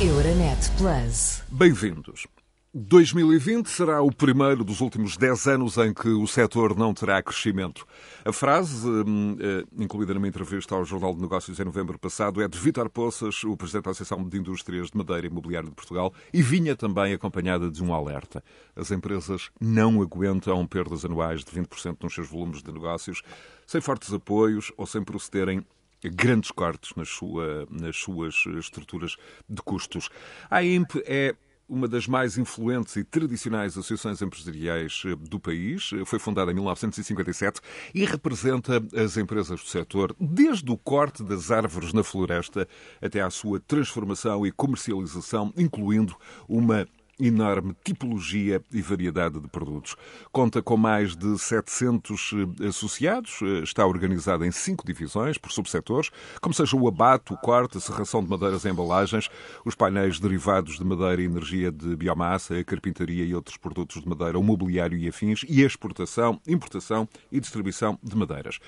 [0.00, 1.44] Euronet Plus.
[1.48, 2.26] Bem-vindos.
[2.74, 7.86] 2020 será o primeiro dos últimos 10 anos em que o setor não terá crescimento.
[8.24, 12.48] A frase, hum, eh, incluída numa entrevista ao Jornal de Negócios em novembro passado, é
[12.48, 16.12] de Vítor Poças, o Presidente da Associação de Indústrias de Madeira e Imobiliário de Portugal,
[16.32, 18.42] e vinha também acompanhada de um alerta.
[18.74, 23.22] As empresas não aguentam perdas anuais de 20% nos seus volumes de negócios,
[23.64, 25.64] sem fortes apoios ou sem procederem
[26.08, 29.16] grandes cortes nas, sua, nas suas estruturas
[29.48, 30.08] de custos.
[30.50, 31.34] A IMP é
[31.68, 35.90] uma das mais influentes e tradicionais associações empresariais eh, do país.
[36.04, 37.60] Foi fundada em 1957
[37.94, 42.68] e representa as empresas do setor desde o corte das árvores na floresta
[43.00, 46.14] até à sua transformação e comercialização, incluindo
[46.48, 46.86] uma
[47.18, 49.96] enorme tipologia e variedade de produtos.
[50.32, 56.10] Conta com mais de 700 eh, associados, eh, está organizada em cinco divisões, por subsetores,
[56.40, 59.30] como seja o abate, o corte, a serração de madeiras e embalagens,
[59.64, 64.08] os painéis derivados de madeira e energia de biomassa, a carpintaria e outros produtos de
[64.08, 68.58] madeira, o mobiliário e afins, e a exportação, importação e distribuição de madeiras.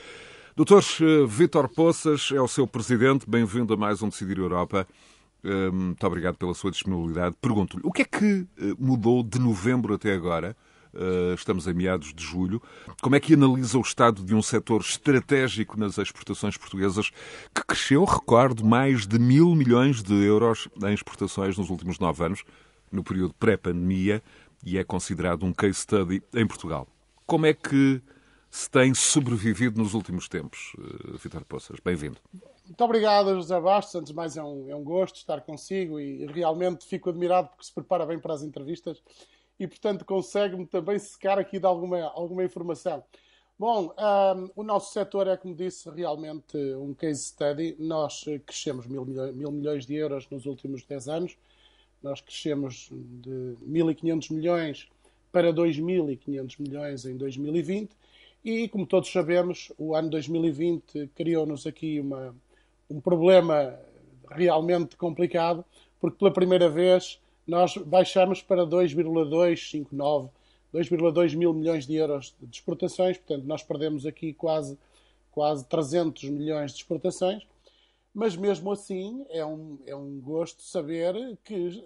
[0.57, 3.29] Doutor eh, Vítor Poças é o seu presidente.
[3.29, 4.87] Bem-vindo a mais um Decidir Europa.
[5.47, 7.37] Hum, muito obrigado pela sua disponibilidade.
[7.41, 10.57] Pergunto-lhe, o que é que eh, mudou de novembro até agora?
[10.93, 12.61] Eh, estamos em meados de julho.
[13.01, 17.11] Como é que analisa o estado de um setor estratégico nas exportações portuguesas
[17.55, 22.43] que cresceu, recordo, mais de mil milhões de euros em exportações nos últimos nove anos,
[22.91, 24.23] no período pré-pandemia,
[24.65, 26.89] e é considerado um case study em Portugal?
[27.25, 28.01] Como é que
[28.51, 31.79] se tem sobrevivido nos últimos tempos, uh, Vitor Poças?
[31.85, 32.17] Bem-vindo.
[32.67, 33.95] Muito obrigado, José Bastos.
[33.95, 37.65] Antes de mais, é um, é um gosto estar consigo e realmente fico admirado porque
[37.65, 39.01] se prepara bem para as entrevistas
[39.59, 43.05] e, portanto, consegue-me também secar aqui de alguma, alguma informação.
[43.59, 47.77] Bom, um, o nosso setor é, como disse, realmente um case study.
[47.79, 51.39] Nós crescemos mil, mil milhões de euros nos últimos 10 anos.
[52.03, 54.89] Nós crescemos de 1.500 milhões
[55.31, 57.91] para 2.500 milhões em 2020.
[58.45, 62.35] E, como todos sabemos, o ano 2020 criou-nos aqui uma,
[62.89, 63.79] um problema
[64.31, 65.65] realmente complicado,
[66.01, 70.31] porque pela primeira vez nós baixamos para 2,259,
[70.75, 74.79] 2,2 mil milhões de euros de exportações, portanto nós perdemos aqui quase,
[75.31, 77.47] quase 300 milhões de exportações,
[78.13, 81.85] mas mesmo assim é um, é um gosto saber que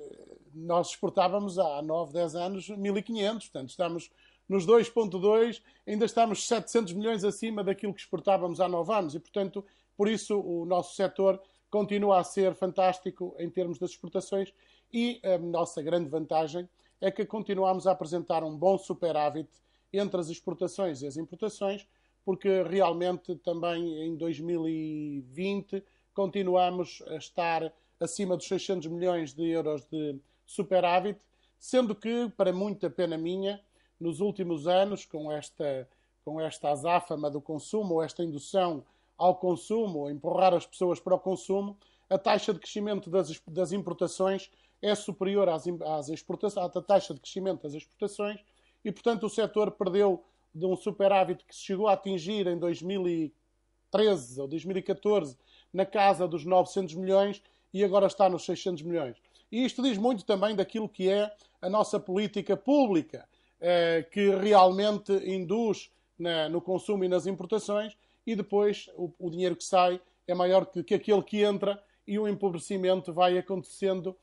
[0.55, 4.11] nós exportávamos há 9, 10 anos 1.500, portanto estamos
[4.51, 9.15] nos 2,2, ainda estamos 700 milhões acima daquilo que exportávamos há 9 anos.
[9.15, 9.65] E, portanto,
[10.01, 11.39] por isso, o nosso setor
[11.69, 14.51] continua a ser fantástico em termos das exportações
[14.91, 16.67] e a nossa grande vantagem
[17.03, 19.51] é que continuamos a apresentar um bom superávit
[19.93, 21.87] entre as exportações e as importações,
[22.25, 25.85] porque realmente também em 2020
[26.15, 31.21] continuamos a estar acima dos 600 milhões de euros de superávit,
[31.59, 33.61] sendo que, para muita pena minha,
[34.01, 35.87] nos últimos anos, com esta,
[36.25, 38.83] com esta azáfama do consumo, ou esta indução
[39.21, 41.77] ao consumo, empurrar as pessoas para o consumo,
[42.09, 44.51] a taxa de crescimento das, das importações
[44.81, 48.41] é superior às, às exportações, à taxa de crescimento das exportações
[48.83, 54.49] e, portanto, o setor perdeu de um superávit que chegou a atingir em 2013 ou
[54.49, 55.37] 2014
[55.71, 57.43] na casa dos 900 milhões
[57.75, 59.19] e agora está nos 600 milhões.
[59.53, 63.29] E isto diz muito também daquilo que é a nossa política pública,
[63.61, 67.95] eh, que realmente induz na, no consumo e nas importações
[68.27, 72.19] e depois o, o dinheiro que sai é maior que, que, aquele que entra e
[72.19, 74.17] o empobrecimento vai acontecendo,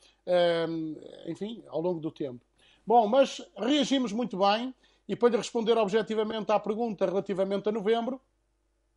[0.69, 2.45] hum, enfim, ao longo do tempo.
[2.85, 4.73] Bom, mas reagimos muito bem
[5.07, 8.19] e para lhe responder objetivamente à pergunta relativamente a novembro,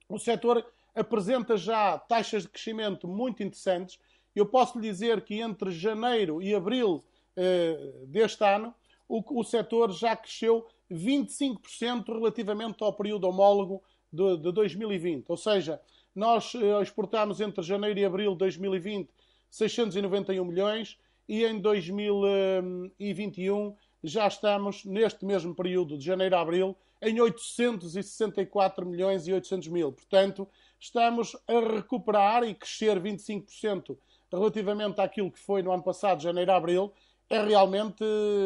[0.08, 3.98] o setor apresenta já taxas de crescimento muito interessantes.
[4.34, 7.04] Eu posso lhe dizer que entre janeiro e abril
[7.36, 8.74] eh, deste ano,
[9.08, 13.82] o, o setor já cresceu 25% relativamente ao período homólogo
[14.12, 15.28] de, de 2020.
[15.28, 15.80] Ou seja,
[16.14, 19.10] nós eh, exportámos entre janeiro e abril de 2020
[19.50, 20.98] 691 milhões
[21.28, 29.28] e em 2021 já estamos, neste mesmo período de janeiro a abril, em 864 milhões
[29.28, 29.92] e 800 mil.
[29.92, 30.48] Portanto,
[30.78, 33.96] estamos a recuperar e crescer 25%
[34.32, 36.92] relativamente àquilo que foi no ano passado, janeiro a abril,
[37.28, 38.04] é realmente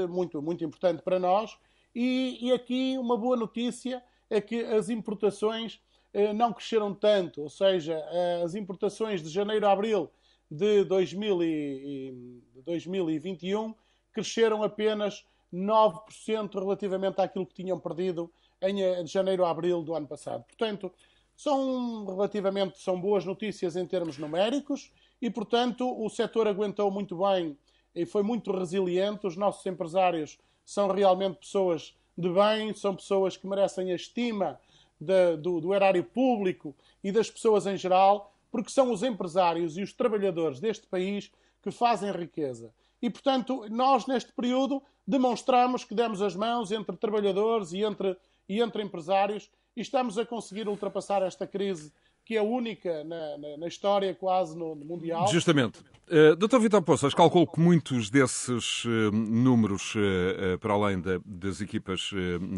[0.09, 1.57] muito, muito importante para nós.
[1.95, 4.03] E, e aqui uma boa notícia
[4.35, 5.81] é que as importações
[6.13, 10.09] eh, não cresceram tanto, ou seja, eh, as importações de janeiro a abril
[10.51, 13.75] de 2021
[14.13, 20.07] cresceram apenas 9% relativamente àquilo que tinham perdido em eh, janeiro a abril do ano
[20.07, 20.45] passado.
[20.45, 20.93] Portanto,
[21.37, 27.59] são relativamente são boas notícias em termos numéricos e, portanto, o setor aguentou muito bem
[27.95, 29.27] e foi muito resiliente.
[29.27, 34.61] Os nossos empresários são realmente pessoas de bem, são pessoas que merecem a estima
[35.01, 39.83] de, do, do erário público e das pessoas em geral, porque são os empresários e
[39.83, 41.31] os trabalhadores deste país
[41.63, 42.73] que fazem riqueza.
[43.03, 48.17] E, portanto, nós, neste período, demonstramos que demos as mãos entre trabalhadores e entre,
[48.49, 51.93] e entre empresários e estamos a conseguir ultrapassar esta crise
[52.25, 55.29] que é única na, na, na história quase no, no Mundial.
[55.29, 55.81] Justamente.
[56.07, 56.61] Uh.
[56.61, 62.11] Vitor Poças, calculo que muitos desses uh, números, uh, para além da, das equipas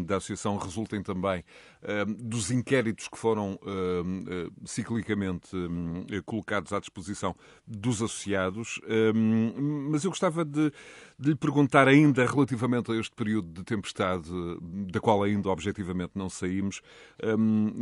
[0.05, 1.43] da Associação, resultem também
[2.19, 3.57] dos inquéritos que foram
[4.65, 5.49] ciclicamente
[6.25, 7.35] colocados à disposição
[7.65, 8.81] dos associados.
[9.91, 10.71] mas eu gostava de,
[11.19, 14.29] de lhe perguntar ainda relativamente a este período de tempestade,
[14.91, 16.81] da qual ainda objetivamente não saímos,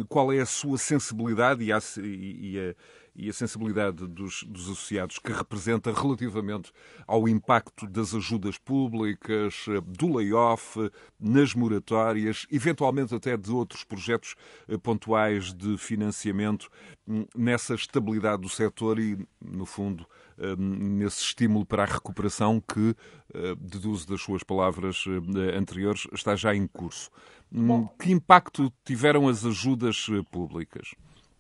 [0.08, 2.76] qual é a sua sensibilidade e a, e a
[3.16, 6.72] e a sensibilidade dos, dos associados que representa relativamente
[7.08, 14.36] ao impacto das ajudas públicas, do layoff, nas moratórias, eventualmente até de outros projetos
[14.68, 16.70] eh, pontuais de financiamento
[17.08, 20.06] hum, nessa estabilidade do setor e, no fundo,
[20.38, 22.96] hum, nesse estímulo para a recuperação que,
[23.34, 27.10] eh, deduzo das suas palavras eh, anteriores, está já em curso.
[27.52, 30.94] Hum, que impacto tiveram as ajudas públicas?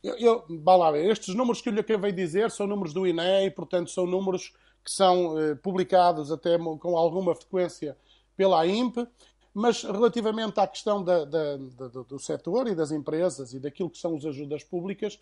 [0.05, 3.47] Eu, eu, lá, estes números que eu lhe acabei de dizer são números do INE
[3.47, 4.53] e, portanto, são números
[4.83, 7.97] que são eh, publicados até com alguma frequência
[8.37, 8.97] pela AIMP,
[9.51, 13.97] mas relativamente à questão da, da, da, do setor e das empresas e daquilo que
[13.97, 15.17] são as ajudas públicas,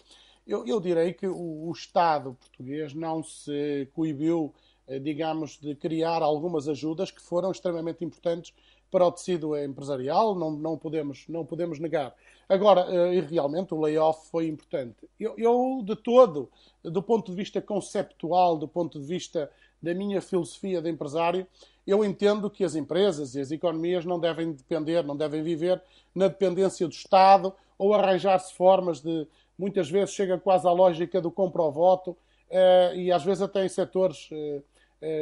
[0.46, 4.54] eu, eu direi que o, o, Estado português não se coibiu,
[4.86, 8.54] eh, digamos, de criar algumas ajudas que foram extremamente importantes
[8.94, 12.14] para o tecido empresarial, não, não, podemos, não podemos negar.
[12.48, 15.10] Agora, eh, e realmente o layoff foi importante.
[15.20, 16.48] Eu, eu, de todo,
[16.84, 19.50] do ponto de vista conceptual, do ponto de vista
[19.82, 21.48] da minha filosofia de empresário,
[21.88, 25.82] eu entendo que as empresas e as economias não devem depender, não devem viver
[26.14, 29.28] na dependência do Estado ou arranjar-se formas de.
[29.58, 32.16] Muitas vezes chega quase à lógica do compra ao voto
[32.48, 34.62] eh, e às vezes até em setores eh,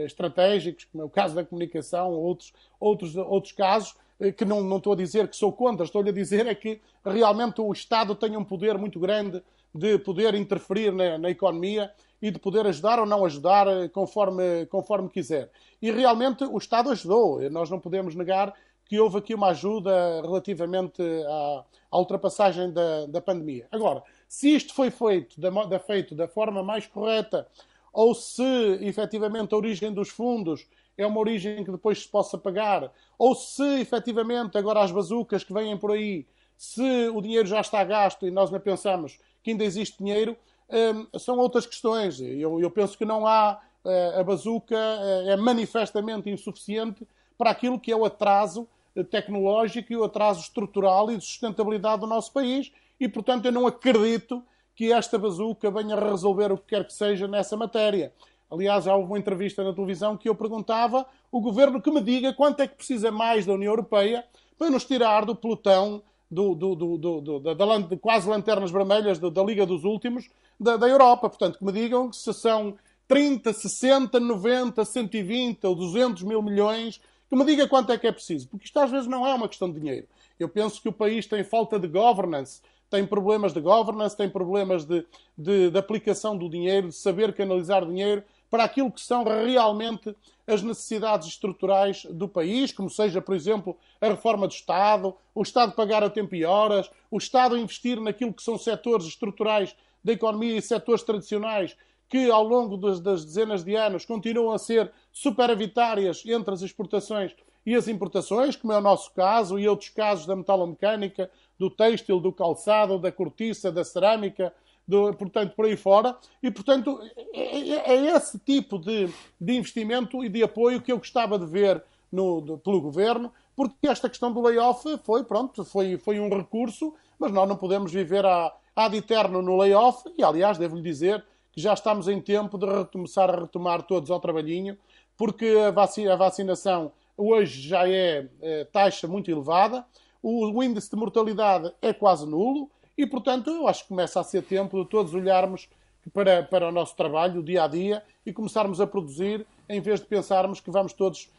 [0.06, 4.62] estratégicos, como é o caso da comunicação, ou outros, outros, outros casos, eh, que não,
[4.62, 8.16] não estou a dizer que sou contra, estou-lhe a dizer é que realmente o Estado
[8.16, 9.42] tem um poder muito grande
[9.74, 11.92] de poder interferir na, na economia
[12.22, 15.50] e de poder ajudar ou não ajudar eh, conforme, conforme quiser.
[15.82, 17.42] E realmente o Estado ajudou.
[17.50, 18.54] Nós não podemos negar
[18.86, 23.66] que houve aqui uma ajuda relativamente à, à ultrapassagem da, da pandemia.
[23.72, 27.48] Agora, se isto foi feito da, da, feito da forma mais correta
[27.92, 28.44] ou se
[28.82, 30.68] efetivamente a origem dos fundos
[30.98, 35.54] é uma origem que depois se possa pagar, ou se efetivamente agora as bazucas que
[35.54, 36.26] vêm por aí,
[36.58, 40.38] se o dinheiro já está gasto e nós não pensamos que ainda existe dinheiro,
[40.70, 42.20] hum, são outras questões.
[42.22, 43.60] Eu, eu penso que não há.
[43.84, 49.92] Eh, a bazuca eh, é manifestamente insuficiente para aquilo que é o atraso eh, tecnológico
[49.92, 54.44] e o atraso estrutural e de sustentabilidade do nosso país, e portanto eu não acredito
[54.82, 58.12] que esta bazuca venha resolver o que quer que seja nessa matéria.
[58.50, 62.34] Aliás, já houve uma entrevista na televisão que eu perguntava o governo que me diga
[62.34, 64.26] quanto é que precisa mais da União Europeia
[64.58, 66.02] para nos tirar do pelotão
[66.32, 70.28] do, do, do, da, da, de quase lanternas vermelhas da, Liga dos Últimos
[70.60, 71.30] da, da Europa.
[71.30, 72.76] Portanto, que me digam se são
[73.08, 78.12] 30, 60, 90, 120 ou 200 mil milhões, que me diga quanto é que é
[78.12, 78.48] preciso.
[78.48, 80.08] Porque isto às vezes não é uma questão de dinheiro.
[80.40, 84.84] Eu penso que o país tem falta de governance, tem problemas de governance, tem problemas
[84.84, 85.06] de,
[85.38, 90.14] de, de aplicação do dinheiro, de saber canalizar dinheiro para aquilo que são realmente
[90.46, 95.72] as necessidades estruturais do país, como seja, por exemplo, a reforma do Estado, o Estado
[95.72, 100.58] pagar a tempo e horas, o Estado investir naquilo que são setores estruturais da economia
[100.58, 101.78] e setores tradicionais
[102.10, 107.34] que ao longo das, das dezenas de anos continuam a ser superavitárias entre as exportações
[107.66, 111.30] e as importações, como é o nosso caso e outros casos da metalomecânica,
[111.62, 114.52] do têxtil, do calçado, da cortiça, da cerâmica,
[114.88, 116.18] do, portanto, por aí fora.
[116.42, 117.00] E, portanto,
[117.36, 119.08] é, é, é esse tipo de,
[119.40, 123.88] de, investimento e de apoio que eu gostava de ver no, de, pelo governo, porque
[123.88, 128.26] esta questão do layoff foi, pronto, foi, foi um recurso, mas nós não podemos viver
[128.26, 132.86] a, ad eterno no layoff, e aliás, devo-lhe dizer que já estamos em tempo de
[132.86, 134.76] começar a retomar todos ao trabalhinho,
[135.16, 139.86] porque a, vacina, a vacinação hoje já é, é taxa muito elevada,
[140.22, 144.24] o, o índice de mortalidade é quase nulo e, portanto, eu acho que começa a
[144.24, 145.70] ser tempo de todos olharmos
[146.14, 150.00] para, para o nosso trabalho, o dia a dia, e começarmos a produzir, em vez
[150.00, 151.30] de pensarmos que vamos todos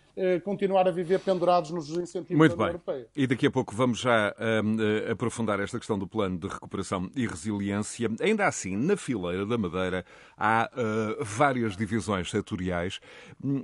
[0.45, 2.67] continuar a viver pendurados nos incentivos Muito da bem.
[2.67, 3.09] União Europeia.
[3.17, 4.77] E daqui a pouco vamos já um,
[5.11, 8.11] aprofundar esta questão do plano de recuperação e resiliência.
[8.21, 10.05] Ainda assim, na fileira da Madeira
[10.37, 13.01] há uh, várias divisões setoriais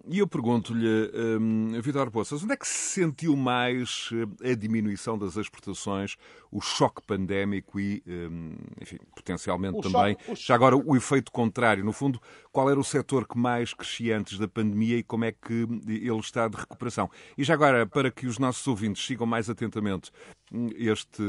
[0.09, 4.11] e eu pergunto-lhe, um, Vitor Poças, onde é que se sentiu mais
[4.43, 6.17] a diminuição das exportações,
[6.51, 11.85] o choque pandémico e, um, enfim, potencialmente O também, choque- já agora o efeito contrário,
[11.85, 12.21] no fundo,
[12.53, 16.19] qual era o setor que mais crescia antes da pandemia e como é que ele
[16.19, 17.11] está de recuperação?
[17.37, 20.13] E já agora, para que os nossos ouvintes sigam mais atentamente
[20.77, 21.23] este,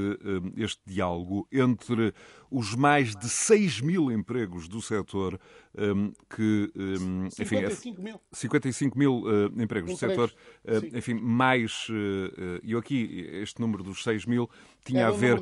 [0.57, 2.13] este diálogo entre
[2.51, 5.39] os mais de 6 mil empregos do setor
[6.35, 6.71] que,
[7.39, 8.21] enfim, é 55 mil.
[8.31, 10.33] 55 mil eh, empregos do setor,
[10.65, 10.89] eh, sim.
[10.97, 14.49] enfim, mais, eh, e eu aqui, este número dos 6 mil
[14.83, 15.39] tinha Era a ver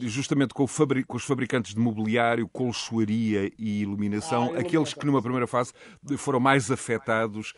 [0.00, 0.66] justamente com,
[1.06, 5.72] com os fabricantes de mobiliário, colchoaria e iluminação, Ah, aqueles que numa primeira fase
[6.16, 7.52] foram mais afetados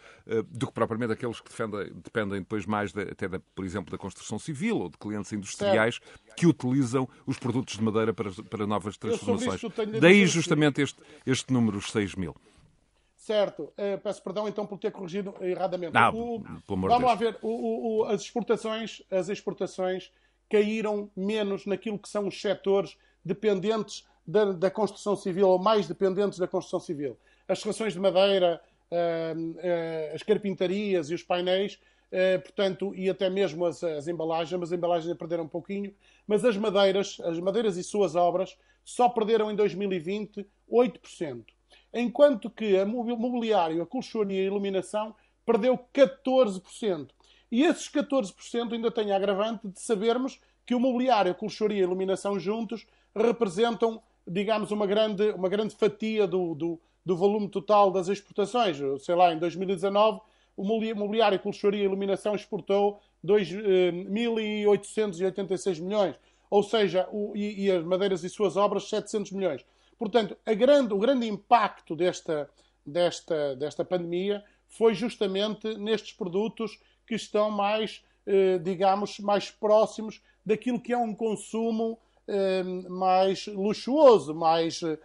[0.50, 3.98] do que propriamente aqueles que defendem- dependem depois mais, de- até, da, por exemplo, da
[3.98, 5.59] construção civil ou de clientes industriais
[6.36, 9.60] que utilizam os produtos de madeira para, para novas transformações.
[10.00, 12.34] Daí justamente este, este número, os 6 mil.
[13.16, 15.92] Certo, Eh, peço perdão então por ter corrigido erradamente.
[15.92, 17.18] Não, O- vamos lá Deus.
[17.18, 20.10] ver, o- o- as exportações, as exportações
[20.50, 26.38] caíram menos naquilo que são os setores dependentes da, da construção civil ou mais dependentes
[26.38, 27.16] da construção civil.
[27.46, 31.78] As rações de madeira, eh, eh, as carpintarias e os painéis,
[32.42, 35.94] portanto, e até mesmo as, as embalagens, mas as embalagens perderam um pouquinho,
[36.26, 41.44] mas as madeiras, as madeiras e suas obras só perderam em 2020 8%
[41.92, 45.14] enquanto que a mobi- mobiliário, a colchoaria e a iluminação
[45.44, 47.08] perdeu 14%.
[47.50, 51.80] E esses 14% ainda têm a agravante de sabermos que o mobiliário, a colchoaria e
[51.80, 57.90] a iluminação juntos representam, digamos, uma grande, uma grande fatia do, do, do volume total
[57.90, 58.78] das exportações.
[59.00, 60.20] Sei lá, em 2019,
[60.60, 66.16] o mobili- mobiliário, colchoaria e iluminação exportou 2.886 milhões.
[66.50, 69.64] Ou seja, o- e, e as madeiras e suas obras 700 milhões.
[69.98, 72.48] Portanto, grande- o grande impacto desta,
[72.84, 80.80] desta, desta pandemia foi justamente nestes produtos que estão mais, eh, digamos, mais próximos daquilo
[80.80, 81.98] que é um consumo
[82.28, 84.98] eh, mais luxuoso, mais, eh,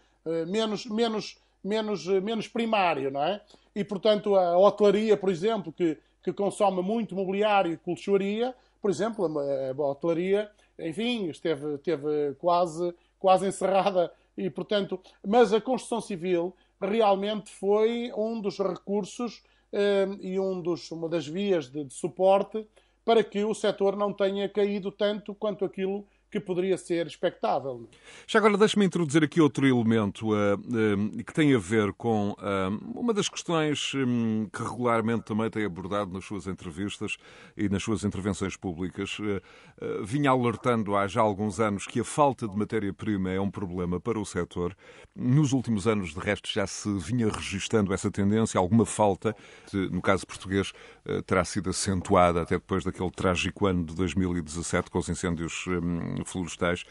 [0.46, 3.42] menos, menos, menos, eh, menos primário, não é?
[3.76, 9.26] E, portanto, a hotelaria, por exemplo, que, que consome muito mobiliário e colchoaria, por exemplo,
[9.40, 16.56] a, a hotelaria, enfim, esteve, esteve quase, quase encerrada e, portanto, mas a construção civil
[16.80, 19.42] realmente foi um dos recursos
[19.72, 22.66] eh, e um dos, uma das vias de, de suporte
[23.04, 26.06] para que o setor não tenha caído tanto quanto aquilo
[26.36, 27.88] que poderia ser expectável.
[28.28, 33.00] Já agora deixe-me introduzir aqui outro elemento uh, uh, que tem a ver com uh,
[33.00, 37.16] uma das questões um, que regularmente também tem abordado nas suas entrevistas
[37.56, 39.18] e nas suas intervenções públicas.
[40.04, 44.20] vinha alertando há já alguns anos que a falta de matéria-prima é um problema para
[44.20, 44.76] o setor.
[45.16, 49.36] Nos últimos anos, de resto, já se vinha registando essa tendência, alguma falta,
[49.74, 50.74] no caso português,
[51.26, 56.84] terá sido acentuada até depois daquele trágico ano de 2017 com os incêndios um, florestais,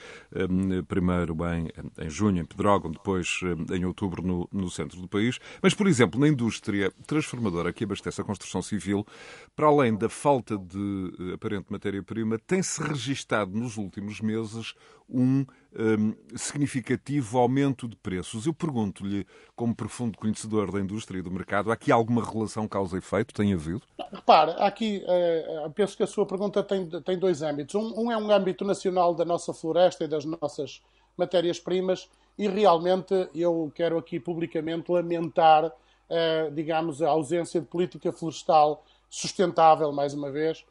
[0.88, 1.69] primeiro em,
[2.05, 3.41] em junho, em Pedrógão, depois
[3.73, 5.38] em outubro no, no, centro do país.
[5.62, 9.07] Mas, por exemplo, na indústria transformadora que abastece a construção civil,
[9.55, 14.75] para além da falta de eh, aparente matéria-prima, tem-se registado nos últimos meses
[15.09, 15.45] um,
[15.76, 18.47] um significativo aumento de preços.
[18.47, 19.26] Eu pergunto-lhe,
[19.57, 23.35] como profundo conhecedor da indústria e do mercado, há aqui alguma relação causa-efeito?
[23.35, 23.83] Tem havido?
[24.12, 27.75] Repare, aqui eh, penso que a sua pergunta tem, tem dois âmbitos.
[27.75, 30.83] Um, um, é um âmbito nacional da nossa floresta e das nossas
[31.16, 35.73] matérias-primas e realmente eu quero aqui publicamente lamentar,
[36.09, 40.64] eh, digamos, a ausência de política florestal sustentável, mais uma vez,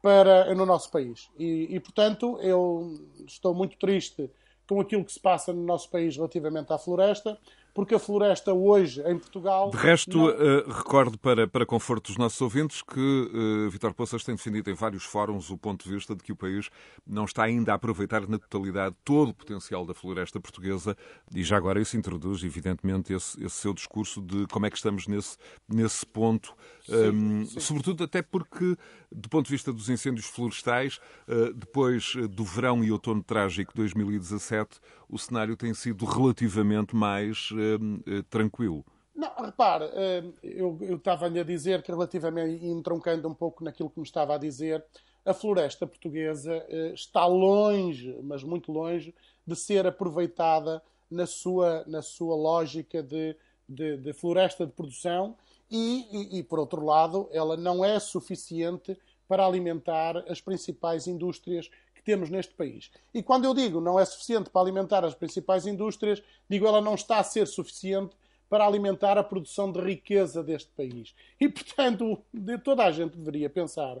[0.00, 1.28] para, no nosso país.
[1.38, 4.30] E, e, portanto, eu estou muito triste
[4.70, 7.36] com aquilo que se passa no nosso país relativamente à floresta,
[7.80, 9.70] porque a floresta hoje em Portugal.
[9.70, 10.26] De resto, não...
[10.26, 14.74] uh, recordo para, para conforto dos nossos ouvintes que uh, Vitor Poças tem defendido em
[14.74, 16.68] vários fóruns o ponto de vista de que o país
[17.06, 20.94] não está ainda a aproveitar na totalidade todo o potencial da floresta portuguesa
[21.34, 25.06] e já agora isso introduz, evidentemente, esse, esse seu discurso de como é que estamos
[25.06, 26.52] nesse, nesse ponto,
[26.84, 27.60] sim, um, sim.
[27.60, 28.76] sobretudo até porque,
[29.10, 33.78] do ponto de vista dos incêndios florestais, uh, depois do verão e outono trágico de
[33.78, 34.78] 2017,
[35.10, 38.84] o cenário tem sido relativamente mais uh, tranquilo.
[39.14, 43.98] Não, repare, uh, eu, eu estava-lhe a dizer que relativamente, entroncando um pouco naquilo que
[43.98, 44.84] me estava a dizer,
[45.24, 46.64] a floresta portuguesa
[46.94, 49.14] está longe, mas muito longe,
[49.46, 53.36] de ser aproveitada na sua, na sua lógica de,
[53.68, 55.36] de, de floresta de produção
[55.70, 58.96] e, e, e, por outro lado, ela não é suficiente
[59.28, 61.70] para alimentar as principais indústrias
[62.10, 62.90] temos neste país.
[63.14, 66.96] E quando eu digo não é suficiente para alimentar as principais indústrias, digo ela não
[66.96, 68.16] está a ser suficiente
[68.48, 71.14] para alimentar a produção de riqueza deste país.
[71.40, 72.20] E, portanto,
[72.64, 73.98] toda a gente deveria pensar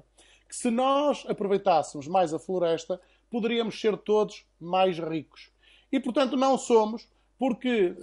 [0.48, 3.00] que se nós aproveitássemos mais a floresta,
[3.30, 5.52] poderíamos ser todos mais ricos.
[5.92, 7.94] E, portanto, não somos, porque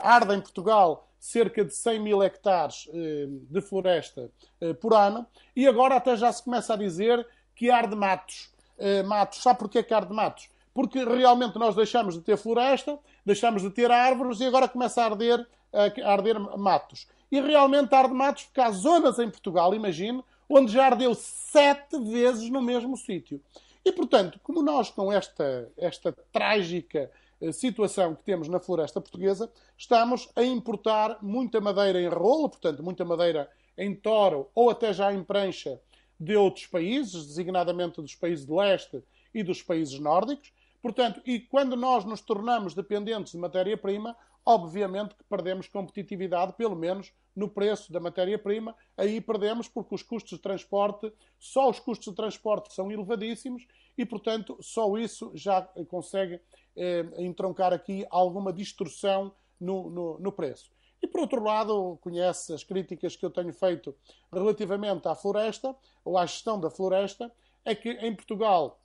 [0.00, 5.68] arde em Portugal cerca de 100 mil hectares eh, de floresta eh, por ano, e
[5.68, 8.50] agora até já se começa a dizer que arde matos.
[8.84, 9.40] Eh, matos.
[9.40, 10.48] Sabe porquê que arde matos?
[10.74, 15.04] Porque realmente nós deixamos de ter floresta, deixamos de ter árvores e agora começa a
[15.04, 17.06] arder, a arder matos.
[17.30, 22.50] E realmente arde matos porque há zonas em Portugal, imagine, onde já ardeu sete vezes
[22.50, 23.40] no mesmo sítio.
[23.84, 27.08] E, portanto, como nós com esta, esta trágica
[27.52, 29.48] situação que temos na floresta portuguesa,
[29.78, 33.48] estamos a importar muita madeira em rolo, portanto, muita madeira
[33.78, 35.80] em toro ou até já em prancha
[36.22, 39.02] de outros países, designadamente dos países de leste
[39.34, 40.52] e dos países nórdicos.
[40.80, 47.12] Portanto, e quando nós nos tornamos dependentes de matéria-prima, obviamente que perdemos competitividade, pelo menos
[47.34, 48.74] no preço da matéria-prima.
[48.96, 54.04] Aí perdemos porque os custos de transporte, só os custos de transporte são elevadíssimos e,
[54.04, 56.40] portanto, só isso já consegue
[56.76, 60.70] eh, entroncar aqui alguma distorção no, no, no preço.
[61.02, 63.94] E por outro lado, conhece as críticas que eu tenho feito
[64.32, 67.32] relativamente à floresta, ou à gestão da floresta,
[67.64, 68.78] é que em Portugal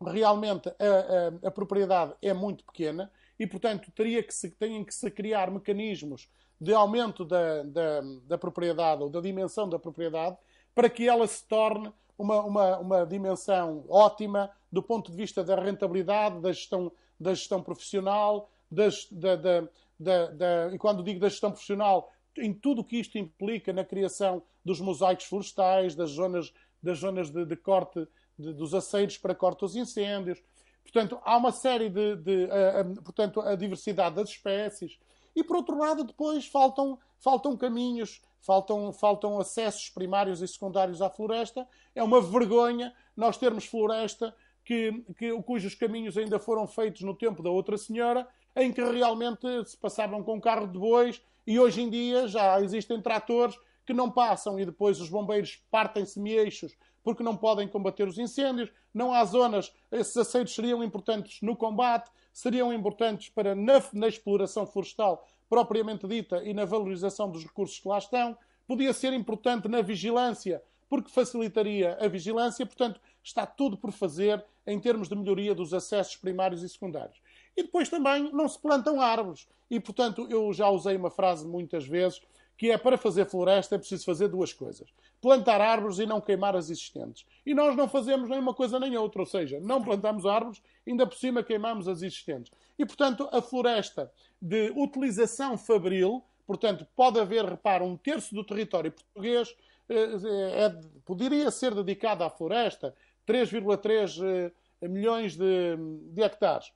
[0.00, 4.94] realmente a, a, a propriedade é muito pequena e, portanto, teria que se, têm que
[4.94, 6.28] se criar mecanismos
[6.60, 10.36] de aumento da, da, da propriedade ou da dimensão da propriedade
[10.74, 15.54] para que ela se torne uma, uma, uma dimensão ótima do ponto de vista da
[15.54, 18.88] rentabilidade, da gestão, da gestão profissional, da,
[19.36, 23.84] da, da, e quando digo da gestão profissional, em tudo o que isto implica na
[23.84, 26.52] criação dos mosaicos florestais, das zonas,
[26.82, 28.06] das zonas de, de corte
[28.38, 30.42] de, dos aceiros para corte dos incêndios.
[30.82, 34.98] Portanto, há uma série de, de uh, uh, portanto, a diversidade das espécies.
[35.34, 41.10] E, por outro lado, depois faltam, faltam caminhos, faltam, faltam acessos primários e secundários à
[41.10, 41.66] floresta.
[41.94, 47.42] É uma vergonha nós termos floresta que, que, cujos caminhos ainda foram feitos no tempo
[47.42, 51.88] da outra senhora, em que realmente se passavam com carro de bois e hoje em
[51.88, 57.36] dia já existem tratores que não passam e depois os bombeiros partem-se eixos porque não
[57.36, 58.70] podem combater os incêndios.
[58.92, 64.66] Não há zonas, esses aceiros seriam importantes no combate, seriam importantes para na, na exploração
[64.66, 68.36] florestal propriamente dita e na valorização dos recursos que lá estão.
[68.66, 72.66] Podia ser importante na vigilância, porque facilitaria a vigilância.
[72.66, 77.18] Portanto, está tudo por fazer em termos de melhoria dos acessos primários e secundários.
[77.58, 79.48] E depois também não se plantam árvores.
[79.68, 82.20] E, portanto, eu já usei uma frase muitas vezes
[82.56, 84.88] que é para fazer floresta é preciso fazer duas coisas:
[85.20, 87.26] plantar árvores e não queimar as existentes.
[87.44, 91.04] E nós não fazemos nem uma coisa nem outra, ou seja, não plantamos árvores, ainda
[91.04, 92.52] por cima queimamos as existentes.
[92.78, 94.08] E, portanto, a floresta
[94.40, 99.52] de utilização fabril, portanto, pode haver, repara, um terço do território português
[99.88, 102.94] é, é, poderia ser dedicado à floresta,
[103.26, 105.76] 3,3 eh, milhões de,
[106.12, 106.70] de hectares.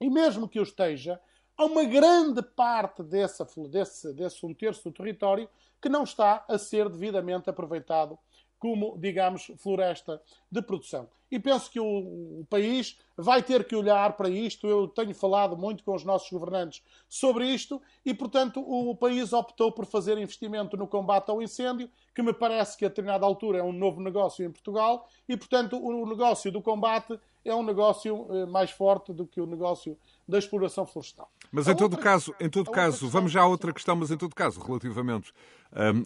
[0.00, 1.20] E mesmo que eu esteja,
[1.56, 5.48] há uma grande parte dessa, desse, desse um terço do território
[5.80, 8.18] que não está a ser devidamente aproveitado
[8.58, 11.08] como, digamos, floresta de produção.
[11.30, 14.66] E penso que o, o, país vai ter que olhar para isto.
[14.66, 19.32] Eu tenho falado muito com os nossos governantes sobre isto e, portanto, o, o país
[19.32, 23.58] optou por fazer investimento no combate ao incêndio, que me parece que a determinada altura
[23.58, 27.62] é um novo negócio em Portugal e, portanto, o, o negócio do combate é um
[27.62, 29.96] negócio eh, mais forte do que o negócio
[30.28, 31.30] da exploração florestal.
[31.52, 34.34] Mas em todo caso, em todo caso, vamos já a outra questão, mas em todo
[34.34, 35.32] caso, relativamente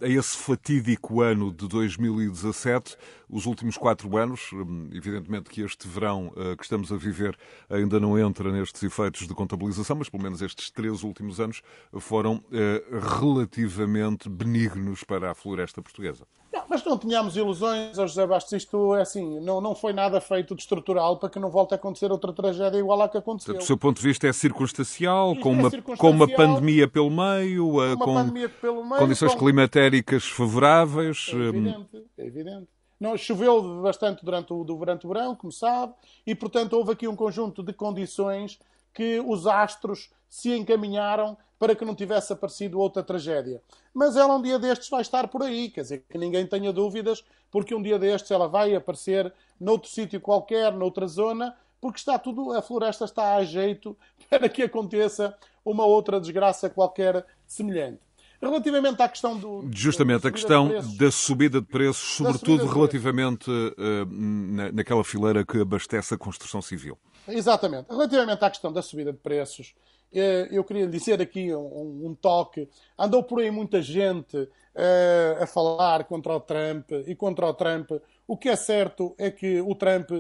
[0.02, 2.96] a esse fatídico ano de 2017,
[3.28, 4.50] os últimos quatro anos,
[4.92, 9.34] evidentemente que este verão uh, que estamos a viver ainda não entra nestes efeitos de
[9.34, 11.62] contabilização, mas pelo menos estes três últimos anos
[12.00, 16.26] foram uh, relativamente benignos para a floresta portuguesa.
[16.70, 20.54] Mas não tínhamos ilusões, oh José Bastos, isto é assim, não, não foi nada feito
[20.54, 23.54] de estrutural para que não volte a acontecer outra tragédia igual à que aconteceu.
[23.54, 27.10] Do seu ponto de vista é circunstancial, com, é uma, circunstancial com uma pandemia pelo
[27.10, 29.40] meio, uma com pandemia pelo meio, condições com...
[29.40, 31.32] climatéricas favoráveis.
[31.32, 32.68] É evidente, é evidente.
[33.00, 35.92] Não, choveu bastante durante o, durante o verão, como sabe,
[36.24, 38.60] e portanto houve aqui um conjunto de condições
[38.92, 43.62] que os astros se encaminharam para que não tivesse aparecido outra tragédia.
[43.92, 47.22] Mas ela um dia destes vai estar por aí, quer dizer, que ninguém tenha dúvidas,
[47.50, 52.52] porque um dia destes ela vai aparecer noutro sítio qualquer, noutra zona, porque está tudo,
[52.52, 53.96] a floresta está a jeito
[54.30, 58.00] para que aconteça uma outra desgraça qualquer semelhante.
[58.40, 59.68] Relativamente à questão do.
[59.70, 63.74] Justamente, a questão preços, da subida de preços, sobretudo de relativamente preços.
[63.78, 66.96] Uh, naquela fileira que abastece a construção civil.
[67.28, 67.88] Exatamente.
[67.90, 69.74] Relativamente à questão da subida de preços,
[70.12, 70.16] uh,
[70.50, 72.66] eu queria dizer aqui um, um, toque.
[72.98, 77.90] Andou por aí muita gente uh, a falar contra o Trump e contra o Trump.
[78.26, 80.10] O que é certo é que o Trump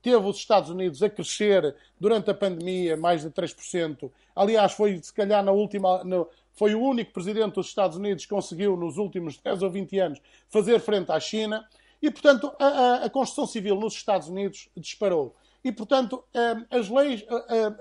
[0.00, 4.10] teve os Estados Unidos a crescer durante a pandemia mais de 3%.
[4.34, 6.02] Aliás, foi se calhar na última.
[6.02, 9.98] No, foi o único presidente dos Estados Unidos que conseguiu, nos últimos 10 ou 20
[9.98, 11.66] anos, fazer frente à China.
[12.00, 15.34] E, portanto, a, a, a construção civil nos Estados Unidos disparou.
[15.64, 17.24] E, portanto, eh, as leis,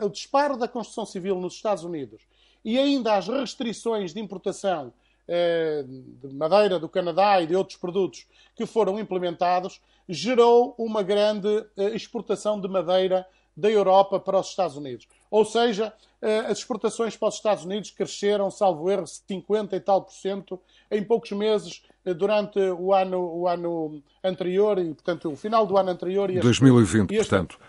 [0.01, 2.21] o disparo da construção civil nos Estados Unidos
[2.63, 4.93] e ainda as restrições de importação
[5.27, 11.65] eh, de madeira do Canadá e de outros produtos que foram implementados gerou uma grande
[11.77, 15.07] eh, exportação de madeira da Europa para os Estados Unidos.
[15.31, 20.03] Ou seja, eh, as exportações para os Estados Unidos cresceram, salvo erro, 50 e tal
[20.03, 20.59] por cento
[20.91, 25.77] em poucos meses eh, durante o ano, o ano anterior e, portanto, o final do
[25.77, 27.59] ano anterior e este, 2020, e este, portanto.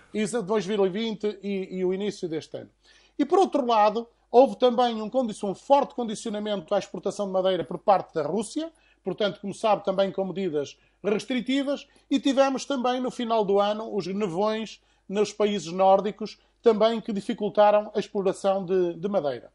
[0.45, 2.71] 2020 e, e, o início deste ano.
[3.17, 5.09] E, por outro lado, houve também um,
[5.45, 8.73] um forte condicionamento à exportação de madeira por parte da Rússia,
[9.05, 14.07] portanto, como sabe, também com medidas restritivas, e tivemos também, no final do ano, os
[14.09, 19.51] nevões nos países nórdicos, também que dificultaram a exploração de, de madeira.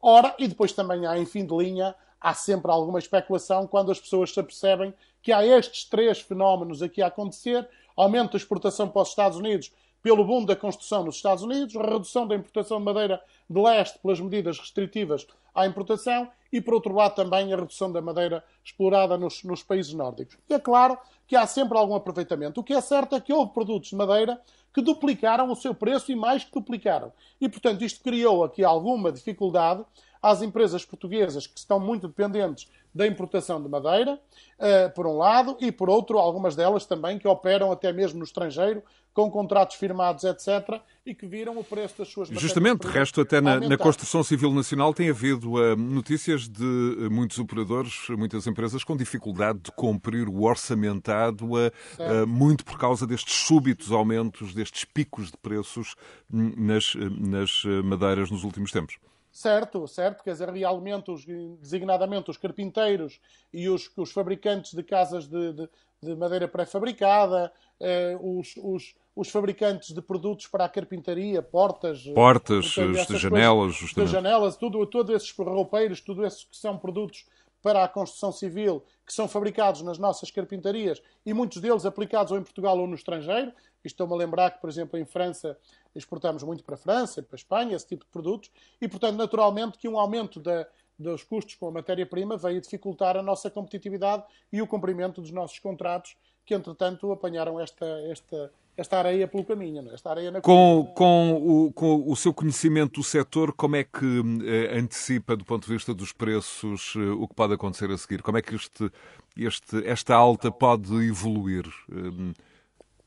[0.00, 3.98] Ora, e depois também há, em fim de linha, há sempre alguma especulação quando as
[3.98, 9.02] pessoas se apercebem que há estes três fenómenos aqui a acontecer: aumento da exportação para
[9.02, 13.22] os Estados Unidos pelo boom da construção nos Estados Unidos, redução da importação de madeira
[13.48, 18.00] de leste pelas medidas restritivas à importação e, por outro lado, também a redução da
[18.00, 20.38] madeira explorada nos, nos países nórdicos.
[20.48, 22.60] E é claro que há sempre algum aproveitamento.
[22.60, 24.40] O que é certo é que houve produtos de madeira
[24.72, 27.12] que duplicaram o seu preço e mais que duplicaram.
[27.40, 29.84] E, portanto, isto criou aqui alguma dificuldade
[30.22, 34.14] às empresas portuguesas que estão muito dependentes da importação de madeira,
[34.58, 38.24] uh, por um lado, e por outro, algumas delas também que operam até mesmo no
[38.24, 43.40] estrangeiro, com contratos firmados, etc., e que viram o preço das suas Justamente, resto até
[43.40, 48.84] na, na, construção civil nacional tem havido uh, notícias de uh, muitos operadores, muitas empresas
[48.84, 55.30] com dificuldade de cumprir o orçamentado, uh, muito por causa destes súbitos aumentos, destes picos
[55.30, 55.96] de preços
[56.32, 58.96] hum, nas, nas madeiras nos últimos tempos.
[59.32, 61.24] Certo, certo, quer dizer, realmente, os,
[61.60, 63.20] designadamente os carpinteiros
[63.52, 65.68] e os, os fabricantes de casas de, de,
[66.02, 72.64] de madeira pré-fabricada, eh, os, os, os, fabricantes de produtos para a carpintaria, portas, portas,
[72.64, 77.24] de janelas, de janelas, tudo, todos esses roupeiros, tudo esses que são produtos
[77.62, 82.38] para a construção civil, que são fabricados nas nossas carpintarias e muitos deles aplicados ou
[82.38, 83.52] em Portugal ou no estrangeiro.
[83.84, 85.56] Estou-me a lembrar que, por exemplo, em França
[85.94, 88.50] exportamos muito para a França, para a Espanha, esse tipo de produtos,
[88.80, 90.66] e, portanto, naturalmente que um aumento da,
[90.98, 95.58] dos custos com a matéria-prima veio dificultar a nossa competitividade e o cumprimento dos nossos
[95.58, 99.88] contratos, que, entretanto, apanharam esta, esta, esta areia pelo caminho.
[99.88, 99.94] É?
[99.94, 104.22] Esta areia na com, com, o, com o seu conhecimento do setor, como é que
[104.44, 108.22] eh, antecipa, do ponto de vista dos preços, eh, o que pode acontecer a seguir?
[108.22, 108.90] Como é que este,
[109.36, 111.66] este, esta alta pode evoluir?
[111.90, 112.49] Eh,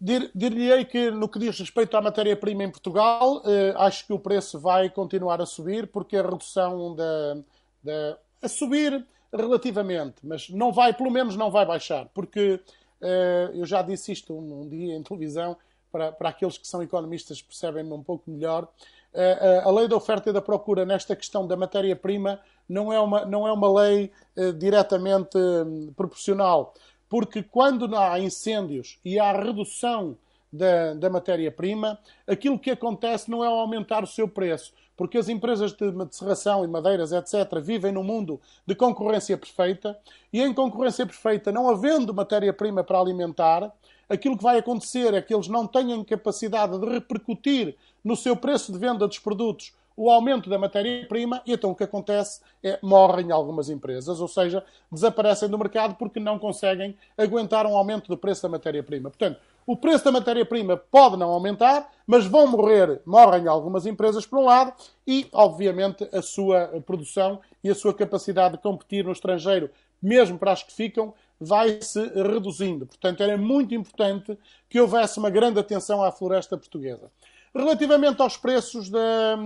[0.03, 4.59] Dir-lhe-ei que, no que diz respeito à matéria-prima em Portugal, eh, acho que o preço
[4.59, 7.37] vai continuar a subir, porque a redução da,
[7.81, 12.59] da, a subir relativamente, mas não vai, pelo menos não vai baixar, porque
[13.01, 15.55] eh, eu já disse isto um, um, dia em televisão,
[15.89, 18.67] para, para aqueles que são economistas percebem-me um pouco melhor.
[19.13, 23.25] Eh, a lei da oferta e da procura nesta questão da matéria-prima não é uma,
[23.25, 26.73] não é uma lei eh, diretamente hum, proporcional
[27.13, 30.17] porque quando há incêndios e há redução
[30.51, 35.73] da, da matéria-prima, aquilo que acontece não é aumentar o seu preço, porque as empresas
[35.73, 39.95] de, serração e madeiras, etc., vivem num mundo de concorrência perfeita
[40.33, 43.71] e em concorrência perfeita, não havendo matéria-prima para alimentar,
[44.09, 48.71] aquilo que vai acontecer é que eles não tenham capacidade de repercutir no seu preço
[48.71, 53.31] de venda dos produtos o aumento da matéria-prima e então o que acontece é morrem
[53.31, 58.43] algumas empresas, ou seja, desaparecem do mercado porque não conseguem aguentar um aumento do preço
[58.43, 59.09] da matéria-prima.
[59.09, 64.39] Portanto, o preço da matéria-prima pode não aumentar, mas vão morrer, morrem algumas empresas por
[64.39, 64.73] um lado
[65.07, 69.69] e, obviamente, a sua produção e a sua capacidade de competir no estrangeiro,
[70.01, 72.85] mesmo para as que ficam, vai se reduzindo.
[72.85, 74.37] Portanto, era muito importante
[74.69, 77.09] que houvesse uma grande atenção à floresta portuguesa.
[77.55, 79.37] Relativamente aos preços da,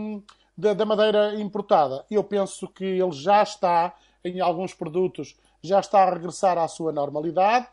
[0.57, 3.93] da, da madeira importada, eu penso que ele já está,
[4.23, 7.67] em alguns produtos, já está a regressar à sua normalidade.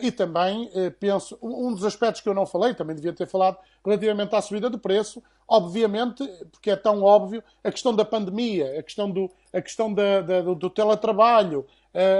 [0.00, 4.34] e também penso, um dos aspectos que eu não falei, também devia ter falado, relativamente
[4.36, 9.10] à subida do preço, obviamente, porque é tão óbvio, a questão da pandemia, a questão
[9.10, 11.66] do, a questão da, da, do, teletrabalho,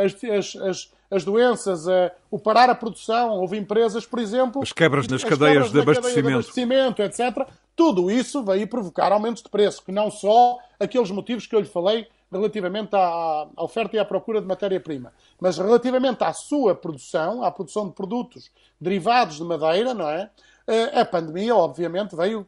[0.05, 1.87] as, as, as, as doenças,
[2.31, 4.62] o parar a produção, houve empresas, por exemplo...
[4.62, 6.14] As quebras nas as cadeias, quebras de, abastecimento.
[6.14, 7.48] Cadeia de abastecimento, etc.
[7.77, 11.66] Tudo isso veio provocar aumentos de preço, que não só aqueles motivos que eu lhe
[11.66, 17.44] falei relativamente à, à oferta e à procura de matéria-prima, mas relativamente à sua produção,
[17.44, 18.50] à produção de produtos
[18.81, 20.31] derivados de madeira, não é?
[20.66, 22.46] Eh, a pandemia, obviamente, veio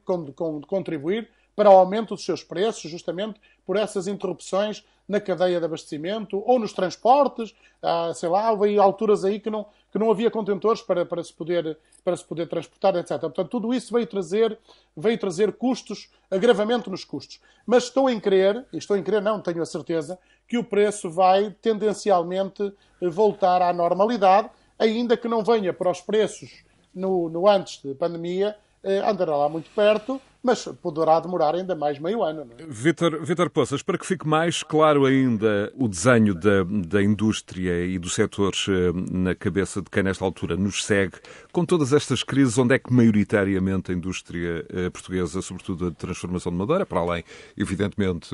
[0.66, 6.42] contribuir para o aumento dos seus preços, justamente por essas interrupções na cadeia de abastecimento
[6.44, 7.54] ou nos transportes.
[7.82, 11.32] Ah, sei lá, houve alturas aí que não, que não havia contentores para, para, se
[11.32, 13.18] poder, para se poder transportar, etc.
[13.18, 14.58] Portanto, tudo isso veio trazer,
[14.96, 17.40] veio trazer custos, agravamento nos custos.
[17.64, 21.10] Mas estou em crer, e estou em crer, não tenho a certeza, que o preço
[21.10, 26.64] vai tendencialmente voltar à normalidade, ainda que não venha para os preços
[26.94, 31.98] no, no antes da pandemia, eh, andará lá muito perto, mas poderá demorar ainda mais
[31.98, 32.48] meio ano.
[32.56, 32.64] É?
[32.68, 37.98] Vítor, Vítor Poças, para que fique mais claro ainda o desenho da, da indústria e
[37.98, 41.14] dos setores eh, na cabeça de quem nesta altura nos segue,
[41.50, 46.52] com todas estas crises, onde é que maioritariamente a indústria eh, portuguesa, sobretudo a transformação
[46.52, 47.24] de madeira, para além,
[47.56, 48.30] evidentemente,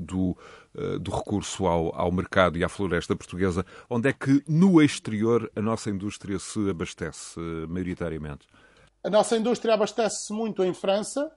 [0.00, 0.36] do
[1.00, 5.62] do recurso ao, ao mercado e à floresta portuguesa, onde é que no exterior a
[5.62, 8.46] nossa indústria se abastece maioritariamente?
[9.06, 11.30] A nossa indústria abastece-se muito em França,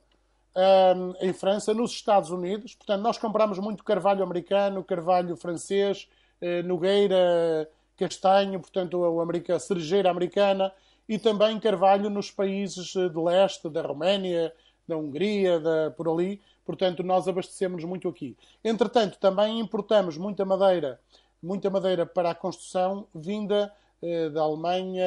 [0.56, 2.76] um, em França, nos Estados Unidos.
[2.76, 6.08] Portanto, nós compramos muito carvalho americano, carvalho francês,
[6.42, 10.72] eh, nogueira, castanho, portanto, a, América, cerejeira americana
[11.08, 14.54] e também carvalho nos países eh, de leste, da Roménia,
[14.88, 16.42] da Hungria, da, por ali.
[16.66, 18.38] Portanto, nós abastecemos muito aqui.
[18.64, 21.00] Entretanto, também importamos muita madeira,
[21.42, 25.06] muita madeira para a construção vinda eh, da Alemanha,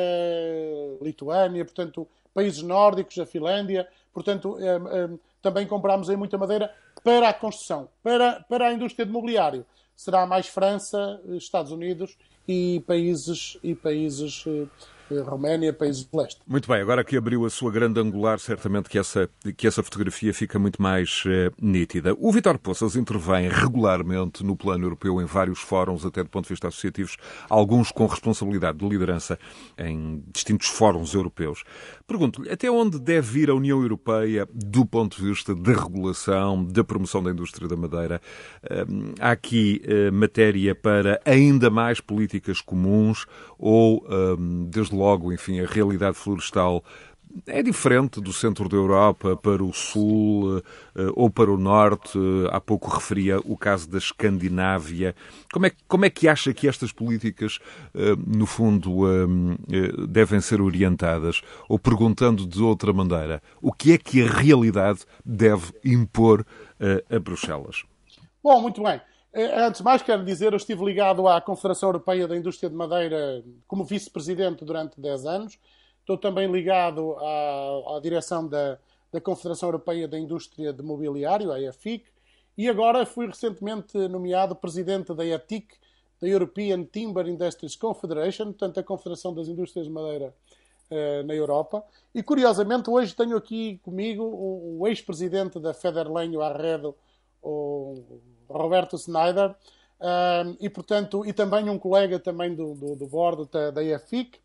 [1.00, 3.88] Lituânia, portanto, países nórdicos, a Finlândia.
[4.12, 7.88] Portanto, eh, eh, também compramos aí muita madeira para a construção.
[8.02, 14.44] Para, para a indústria de mobiliário, será mais França, Estados Unidos e países, e países
[14.46, 14.66] eh,
[15.20, 16.40] Roménia, países do leste.
[16.46, 20.32] Muito bem, agora que abriu a sua grande angular, certamente que essa, que essa fotografia
[20.32, 22.14] fica muito mais uh, nítida.
[22.18, 26.50] O Vitor Poças intervém regularmente no plano europeu em vários fóruns, até do ponto de
[26.50, 27.16] vista associativos,
[27.48, 29.38] alguns com responsabilidade de liderança
[29.76, 31.64] em distintos fóruns europeus.
[32.06, 36.84] Pergunto-lhe, até onde deve ir a União Europeia do ponto de vista da regulação, da
[36.84, 38.20] promoção da indústria da madeira?
[38.64, 43.26] Uh, há aqui uh, matéria para ainda mais políticas comuns
[43.58, 44.04] ou,
[44.68, 46.84] desde logo, logo, enfim, a realidade florestal
[47.46, 50.58] é diferente do centro da Europa para o sul
[50.94, 52.18] eh, ou para o norte.
[52.50, 55.14] Há pouco referia o caso da Escandinávia.
[55.52, 57.58] Como é, como é que acha que estas políticas,
[57.94, 61.40] eh, no fundo, eh, devem ser orientadas?
[61.68, 66.44] Ou perguntando de outra maneira, o que é que a realidade deve impor
[67.10, 67.84] a Bruxelas?
[68.42, 69.00] Bom, muito bem.
[69.34, 72.76] Eh, antes de mais, quero dizer, eu estive ligado à Confederação Europeia da Indústria de
[72.76, 75.58] Madeira como vice-presidente durante 10 anos.
[76.00, 78.78] Estou também ligado à, à direção da,
[79.10, 82.04] da, Confederação Europeia da Indústria de Mobiliário, a EFIC,
[82.58, 85.76] e agora fui recentemente nomeado presidente da ETIC,
[86.20, 90.34] da European Timber Industries Confederation, portanto, a Confederação das Indústrias de Madeira
[90.90, 91.82] uh, na Europa.
[92.14, 96.94] E, curiosamente, hoje tenho aqui comigo o, o ex-presidente da Federlenho Arredo,
[97.40, 98.20] o
[98.52, 99.54] Roberto Snyder,
[100.60, 104.38] e, portanto, e também um colega também do, do, do board da, da EFIC.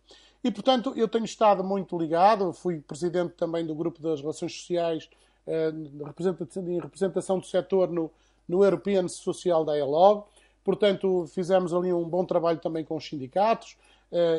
[0.43, 5.09] E, portanto, eu tenho estado muito ligado, fui presidente também do grupo das relações sociais
[5.47, 8.11] em representação do setor no,
[8.47, 10.25] no European Social Dialogue.
[10.63, 13.77] Portanto, fizemos ali um bom trabalho também com os sindicatos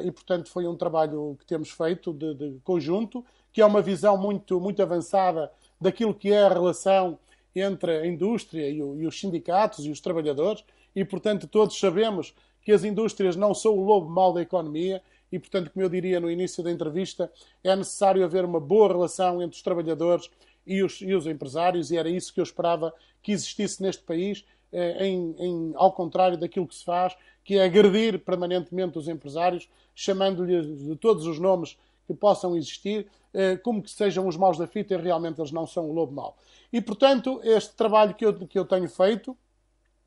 [0.05, 4.17] e, portanto, foi um trabalho que temos feito de, de conjunto, que é uma visão
[4.17, 5.51] muito, muito avançada
[5.81, 7.19] daquilo que é a relação
[7.55, 12.35] entre a indústria e, o, e, os sindicatos e os trabalhadores, e portanto todos sabemos
[12.63, 16.21] que as indústrias não são o lobo mau da economia, e portanto, como eu diria
[16.21, 17.31] no início da entrevista,
[17.63, 20.31] é necessário haver uma boa relação entre os trabalhadores
[20.67, 24.45] e os, e os empresários, e era isso que eu esperava que existisse neste país,
[24.73, 29.69] eh, em, em, ao contrário daquilo que se faz, que é agredir permanentemente os empresários,
[29.95, 34.67] chamando-lhes de todos os nomes que possam existir, eh, como que sejam os maus da
[34.67, 36.37] fita, e realmente eles não são o lobo mau.
[36.73, 39.37] E, portanto, este trabalho que eu, que eu tenho feito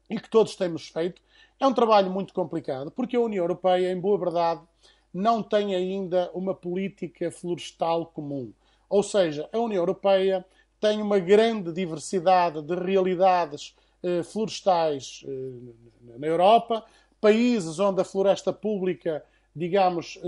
[0.09, 1.21] e que todos temos feito
[1.59, 4.61] é um trabalho muito complicado, porque a União Europeia, em boa verdade,
[5.13, 8.51] não tem ainda uma política florestal comum.
[8.89, 10.43] Ou seja, a União Europeia
[10.79, 16.83] tem uma grande diversidade de realidades eh, florestais eh, na Europa,
[17.21, 19.23] países onde a floresta pública
[19.55, 20.19] digamos,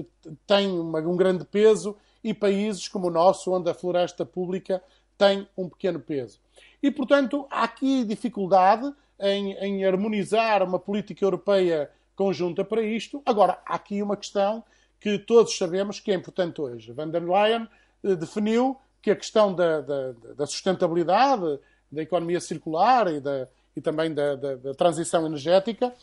[0.45, 4.81] têm uma, um grande peso e países como o nosso, onde a floresta pública
[5.17, 6.39] tem um pequeno peso.
[6.81, 13.21] E, portanto, há aqui dificuldade em, em harmonizar uma política europeia conjunta para isto.
[13.25, 14.63] Agora, há aqui uma questão
[14.99, 16.91] que todos sabemos que é importante hoje.
[16.91, 17.67] Van der Leyen
[18.03, 21.59] eh, definiu que a questão da, da, da sustentabilidade,
[21.91, 24.35] da economia circular e, da, e também da,
[24.77, 25.93] transição energética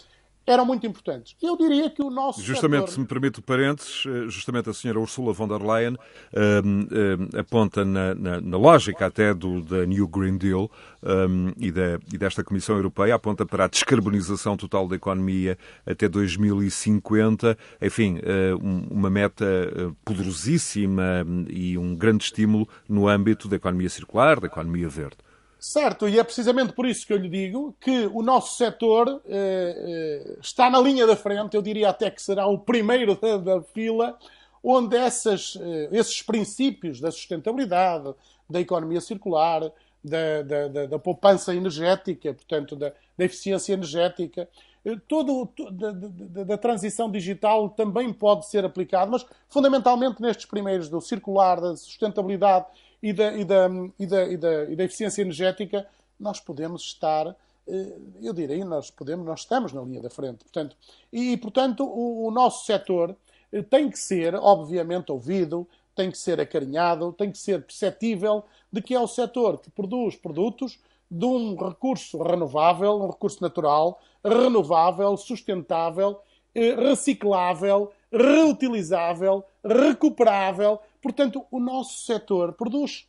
[0.46, 1.36] eram muito importantes.
[1.42, 2.42] Eu diria que o nosso.
[2.42, 2.92] Justamente, setor...
[2.92, 5.96] se me permite parênteses, eh, justamente a senhora Ursula von der Leyen
[6.34, 10.70] um, um, aponta na, na, na, lógica até do da New Green Deal
[11.02, 16.08] um, e, da, e, desta Comissão Europeia, aponta para a descarbonização total da economia até
[16.08, 17.56] 2050.
[17.80, 18.56] Enfim, uh,
[18.90, 24.88] uma meta eh, poderosíssima e um grande estímulo no âmbito da economia circular, da economia
[24.88, 25.16] verde.
[25.60, 30.24] Certo, e é precisamente por isso que eu lhe digo que o nosso setor eh,
[30.26, 33.62] eh, está na linha da frente, eu diria até que será o primeiro da, da
[33.62, 34.18] fila,
[34.64, 38.14] onde essas, eh, esses princípios da sustentabilidade,
[38.48, 39.70] da economia circular,
[40.02, 44.48] da, da, da, da poupança energética, portanto, da, eficiência energética,
[44.82, 50.88] eh, todo da, da, da, transição digital também pode ser aplicado, mas fundamentalmente nestes primeiros
[50.88, 52.64] do circular, da sustentabilidade
[53.02, 55.86] e da, e da, e da, e da, e da eficiência energética,
[56.18, 57.34] nós podemos estar,
[57.66, 60.44] eh, eu direi, nós podemos, nós estamos na linha da frente.
[60.44, 60.76] Portanto,
[61.12, 63.16] e, portanto, o, o nosso setor
[63.52, 68.80] eh, tem que ser, obviamente, ouvido, tem que ser acarinhado, tem que ser perceptível de
[68.80, 70.78] que é o setor que produz produtos
[71.10, 76.20] de um recurso renovável, um recurso natural, renovável, sustentável,
[76.54, 83.06] eh, reciclável, reutilizável, recuperável Portanto, o nosso setor produz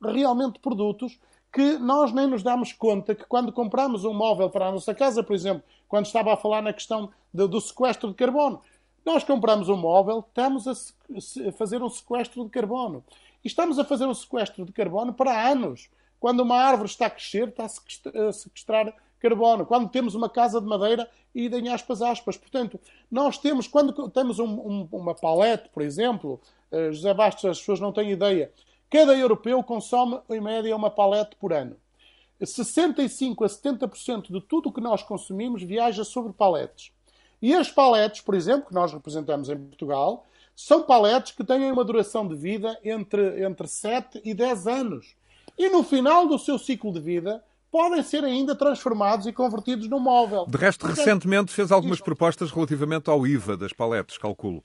[0.00, 1.18] realmente produtos
[1.52, 5.22] que nós nem nos damos conta que quando compramos um móvel para a nossa casa,
[5.22, 8.62] por exemplo, quando estava a falar na questão do, sequestro de carbono,
[9.04, 13.04] nós compramos um móvel, estamos a fazer um sequestro de carbono.
[13.44, 15.90] E estamos a fazer um sequestro de carbono para anos.
[16.18, 19.64] Quando uma árvore está a crescer, está a sequestrar carbono.
[19.64, 22.36] Quando temos uma casa de madeira, e em aspas, aspas.
[22.36, 22.78] Portanto,
[23.10, 27.80] nós temos, quando temos um, um, uma palete, por exemplo, eh, José Bastos, as pessoas
[27.80, 28.52] não têm ideia.
[28.90, 31.76] Cada europeu consome, em média, uma palete por ano.
[32.44, 36.92] 65 a 70% de tudo o que nós consumimos viaja sobre paletes.
[37.40, 41.84] E as paletes, por exemplo, que nós representamos em Portugal, são paletes que têm uma
[41.84, 45.14] duração de vida entre, entre 7 e 10 anos.
[45.56, 49.98] E no final do seu ciclo de vida, podem ser ainda transformados e convertidos num
[49.98, 50.44] móvel.
[50.46, 52.04] De resto, Portanto, recentemente fez algumas isto...
[52.04, 54.62] propostas relativamente ao IVA das paletes, calculo.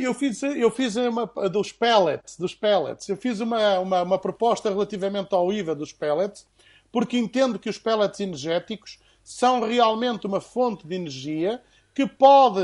[0.00, 3.08] Eu fiz, eu fiz uma dos pellets, dos pellets.
[3.08, 6.46] Eu fiz uma, uma, uma, proposta relativamente ao IVA dos pellets,
[6.92, 11.60] porque entendo que os pellets energéticos são realmente uma fonte de energia
[11.94, 12.60] que pode,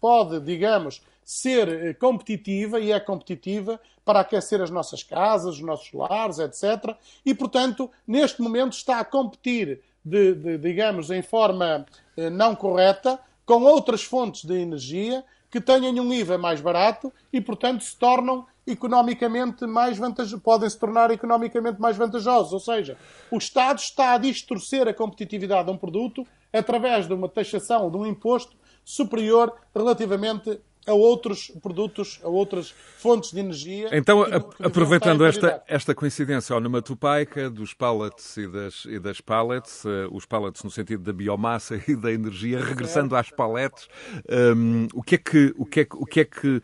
[0.00, 6.38] pode digamos, ser competitiva e é competitiva para aquecer as nossas casas, os nossos lares,
[6.38, 6.94] etc.
[7.24, 11.84] E, portanto, neste momento está a competir, de, de, digamos, em forma
[12.16, 17.40] eh, não correta com outras fontes de energia que tenham um IVA mais barato e,
[17.40, 22.52] portanto, se tornam economicamente mais vantajosos, podem se tornar economicamente mais vantajosos.
[22.52, 22.96] Ou seja,
[23.32, 27.96] o Estado está a distorcer a competitividade de um produto através de uma taxação, de
[27.96, 33.88] um imposto superior relativamente a outros produtos, a outras fontes de energia.
[33.92, 40.08] Então, que, aproveitando esta, esta coincidência onomatopaica dos pallets e das, e das pallets, uh,
[40.12, 43.88] os pallets no sentido da biomassa e da energia, regressando às paletes,
[44.56, 46.62] um, o, que é que, o, que é que, o que é que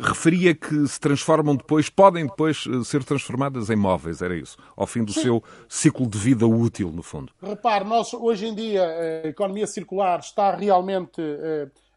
[0.00, 4.86] referia que se transformam depois, podem depois eh, ser transformadas em móveis, era isso, ao
[4.86, 5.22] fim do Sim.
[5.22, 7.32] seu ciclo de vida útil, no fundo?
[7.42, 8.82] Repare, nós hoje em dia
[9.24, 11.20] a economia circular está realmente...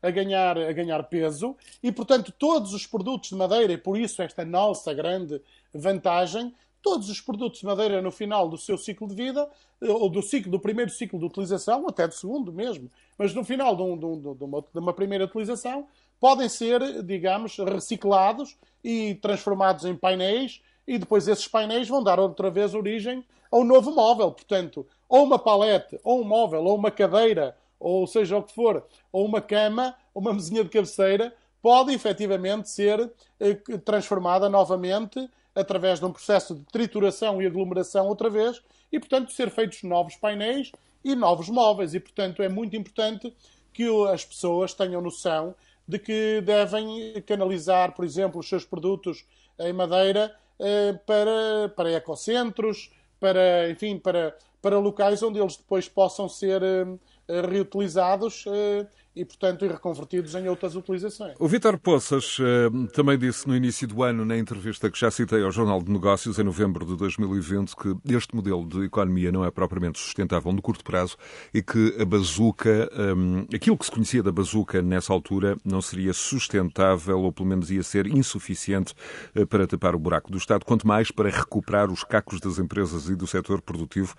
[0.01, 4.21] A ganhar, a ganhar peso e, portanto, todos os produtos de madeira, e por isso
[4.21, 5.41] esta nossa grande
[5.73, 9.49] vantagem, todos os produtos de madeira no final do seu ciclo de vida,
[9.81, 13.43] eh, ou do, ciclo, do primeiro ciclo de utilização, até do segundo mesmo, mas no
[13.43, 15.87] final de, um, de, um, de, uma, de uma primeira utilização,
[16.19, 22.49] podem ser, digamos, reciclados e transformados em painéis e depois esses painéis vão dar outra
[22.49, 24.31] vez origem a um novo móvel.
[24.31, 28.83] Portanto, ou uma palete, ou um móvel, ou uma cadeira, ou seja o que for,
[29.11, 35.99] ou uma cama, ou uma mesinha de cabeceira, pode efetivamente ser eh, transformada novamente através
[35.99, 38.61] de um processo de trituração e aglomeração outra vez
[38.91, 40.71] e, portanto, ser feitos novos painéis
[41.03, 41.93] e novos móveis.
[41.93, 43.31] E, portanto, é muito importante
[43.71, 45.53] que as pessoas tenham noção
[45.87, 49.23] de que devem canalizar, por exemplo, os seus produtos
[49.59, 56.27] em madeira eh, para, para ecocentros, para, enfim, para, para locais onde eles depois possam
[56.27, 56.85] ser eh,
[57.27, 61.35] reutilizados eh, e, portanto, reconvertidos em outras utilizações.
[61.39, 65.41] O Vítor Poças uh, também disse no início do ano, na entrevista que já citei
[65.41, 69.51] ao Jornal de Negócios, em novembro de 2020, que este modelo de economia não é
[69.51, 71.15] propriamente sustentável no curto prazo
[71.53, 76.13] e que a bazuca, um, aquilo que se conhecia da bazuca nessa altura, não seria
[76.13, 78.93] sustentável ou pelo menos ia ser insuficiente
[79.35, 83.07] uh, para tapar o buraco do Estado, quanto mais para recuperar os cacos das empresas
[83.07, 84.13] e do setor produtivo.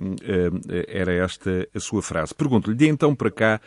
[0.00, 0.50] Uh,
[0.88, 2.34] era esta a sua frase.
[2.34, 3.60] Pergunto-lhe, de então para cá,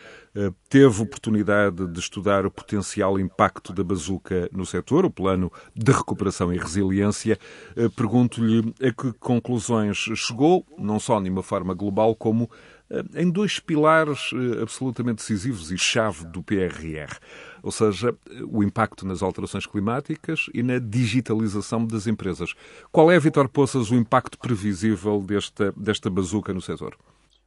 [0.74, 6.52] teve oportunidade de estudar o potencial impacto da bazuca no setor, o plano de recuperação
[6.52, 7.38] e resiliência.
[7.76, 12.50] Eh, pergunto-lhe a que conclusões chegou, não só de uma forma global, como
[12.90, 17.20] eh, em dois pilares eh, absolutamente decisivos e chave do PRR,
[17.62, 18.12] ou seja,
[18.50, 22.52] o impacto nas alterações climáticas e na digitalização das empresas.
[22.90, 26.96] Qual é, Vitor Poças, o impacto previsível desta, desta bazuca no setor?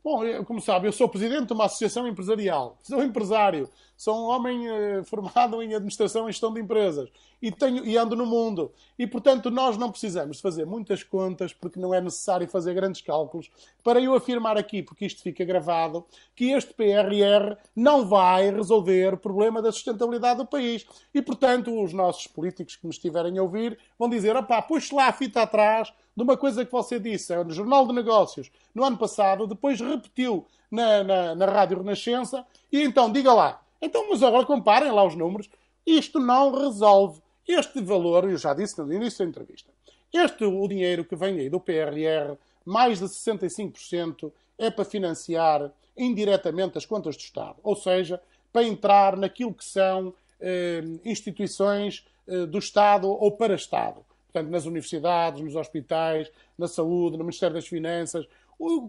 [0.09, 4.65] Bom, como sabe, eu sou presidente de uma associação empresarial, sou empresário, sou um homem
[4.65, 7.09] eh, formado em administração e gestão de empresas
[7.41, 8.71] e, tenho, e ando no mundo.
[8.97, 13.51] E, portanto, nós não precisamos fazer muitas contas, porque não é necessário fazer grandes cálculos,
[13.83, 19.17] para eu afirmar aqui, porque isto fica gravado, que este PRR não vai resolver o
[19.17, 20.85] problema da sustentabilidade do país.
[21.13, 25.07] E, portanto, os nossos políticos que me estiverem a ouvir vão dizer: opá, puxe lá
[25.07, 28.97] a fita atrás de uma coisa que você disse no Jornal de Negócios no ano
[28.97, 33.61] passado, depois repetiu na, na, na Rádio Renascença, e então diga lá.
[33.79, 35.47] Então, mas agora comparem lá os números.
[35.85, 37.21] Isto não resolve.
[37.47, 39.69] Este valor, eu já disse no início da entrevista,
[40.11, 46.79] este, o dinheiro que vem aí do PRR, mais de 65% é para financiar indiretamente
[46.79, 47.57] as contas do Estado.
[47.61, 48.19] Ou seja,
[48.51, 50.11] para entrar naquilo que são
[50.41, 54.06] eh, instituições eh, do Estado ou para Estado
[54.37, 58.27] portanto, nas universidades, nos hospitais, na saúde, no Ministério das Finanças,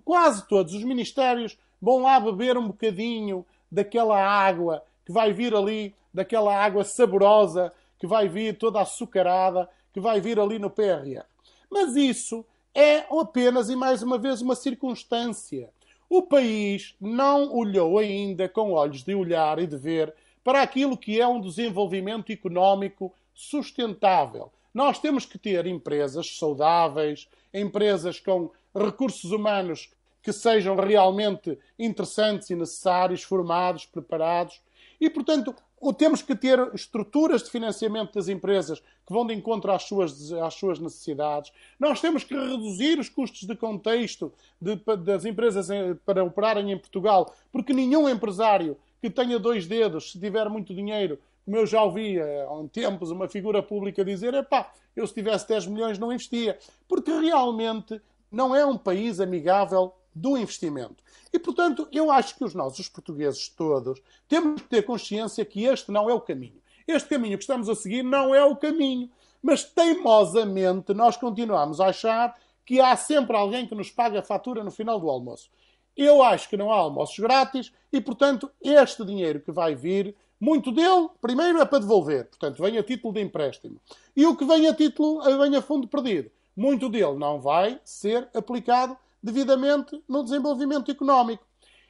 [0.05, 5.95] quase todos os ministérios vão lá beber um bocadinho daquela água que vai vir ali,
[6.13, 11.25] daquela água saborosa que vai vir toda açucarada, que vai vir ali no PRR.
[11.71, 12.45] Mas isso
[12.75, 15.71] é apenas e mais uma vez uma circunstância.
[16.09, 21.21] O país não olhou ainda com olhos de olhar e de ver para aquilo que
[21.21, 24.51] é um desenvolvimento económico sustentável.
[24.73, 29.91] Nós temos que ter empresas saudáveis, empresas com recursos humanos
[30.23, 34.61] que sejam realmente interessantes e necessários, formados, preparados.
[35.01, 35.55] E, portanto,
[35.97, 40.55] temos que ter estruturas de financiamento das empresas que vão de encontro às suas, às
[40.55, 41.53] suas necessidades.
[41.79, 45.69] Nós temos que reduzir os custos de contexto de, das empresas
[46.05, 51.19] para operarem em Portugal, porque nenhum empresário que tenha dois dedos, se tiver muito dinheiro,
[51.49, 55.69] como eu já ouvi há tempos uma figura pública dizer, epá, eu se tivesse 10
[55.69, 56.59] milhões não investia.
[56.87, 57.99] Porque realmente
[58.31, 61.03] não é um país amigável do investimento.
[61.33, 65.91] E, portanto, eu acho que os nossos portugueses todos temos que ter consciência que este
[65.91, 66.61] não é o caminho.
[66.87, 69.09] Este caminho que estamos a seguir não é o caminho.
[69.41, 72.37] Mas, teimosamente, nós continuamos a achar
[72.67, 75.49] que há sempre alguém que nos paga a fatura no final do almoço.
[75.97, 80.71] Eu acho que não há almoços grátis e, portanto, este dinheiro que vai vir muito
[80.71, 83.81] dele, primeiro, é para devolver, portanto, vem a título de empréstimo.
[84.17, 86.31] E o que vem a título, vem a fundo perdido.
[86.57, 91.45] Muito dele não vai ser aplicado devidamente no desenvolvimento económico.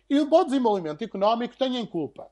[0.08, 2.28] E o bom desenvolvimento económico tem em culpa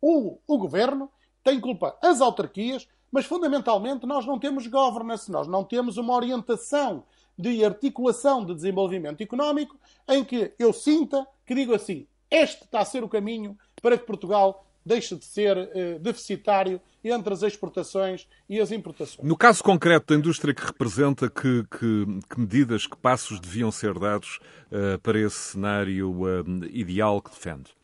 [0.00, 1.10] o, o governo,
[1.42, 7.04] tem culpa as autarquias, mas fundamentalmente nós não temos governance, nós não temos uma orientação
[7.36, 12.84] de articulação de desenvolvimento económico em que eu sinta que digo assim: este está a
[12.84, 18.58] ser o caminho para que Portugal deixa de ser uh, deficitário entre as exportações e
[18.58, 19.26] as importações.
[19.26, 23.98] No caso concreto da indústria que representa, que, que, que medidas, que passos deviam ser
[23.98, 24.40] dados
[24.72, 27.76] uh, para esse cenário uh, ideal que defende?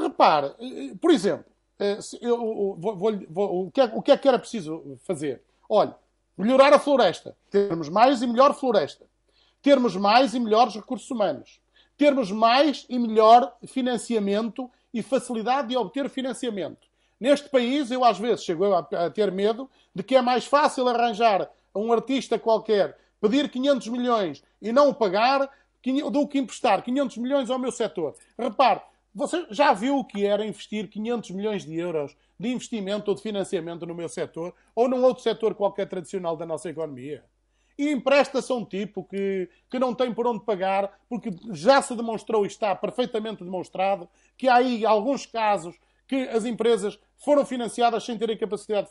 [0.00, 0.52] repare,
[1.00, 1.44] por exemplo,
[2.20, 5.42] eu, vou, vou, vou, o, que é, o que é que era preciso fazer?
[5.68, 5.94] Olha,
[6.36, 9.04] melhorar a floresta, termos mais e melhor floresta,
[9.60, 11.60] termos mais e melhores recursos humanos,
[11.96, 16.88] termos mais e melhor financiamento e facilidade de obter financiamento.
[17.20, 21.50] Neste país, eu às vezes chego a, ter medo de que é mais fácil arranjar
[21.74, 25.50] a um artista qualquer pedir 500 milhões e não o pagar
[26.12, 28.14] do que emprestar 500 milhões ao meu setor.
[28.38, 28.80] Repare,
[29.14, 33.22] você já viu o que era investir 500 milhões de euros de investimento ou de
[33.22, 37.24] financiamento no meu setor ou num outro setor qualquer tradicional da nossa economia?
[37.78, 41.94] E empresta-se a um tipo que, que não tem por onde pagar, porque já se
[41.94, 45.76] demonstrou e está perfeitamente demonstrado que há aí alguns casos
[46.08, 48.88] que as empresas foram financiadas sem terem capacidade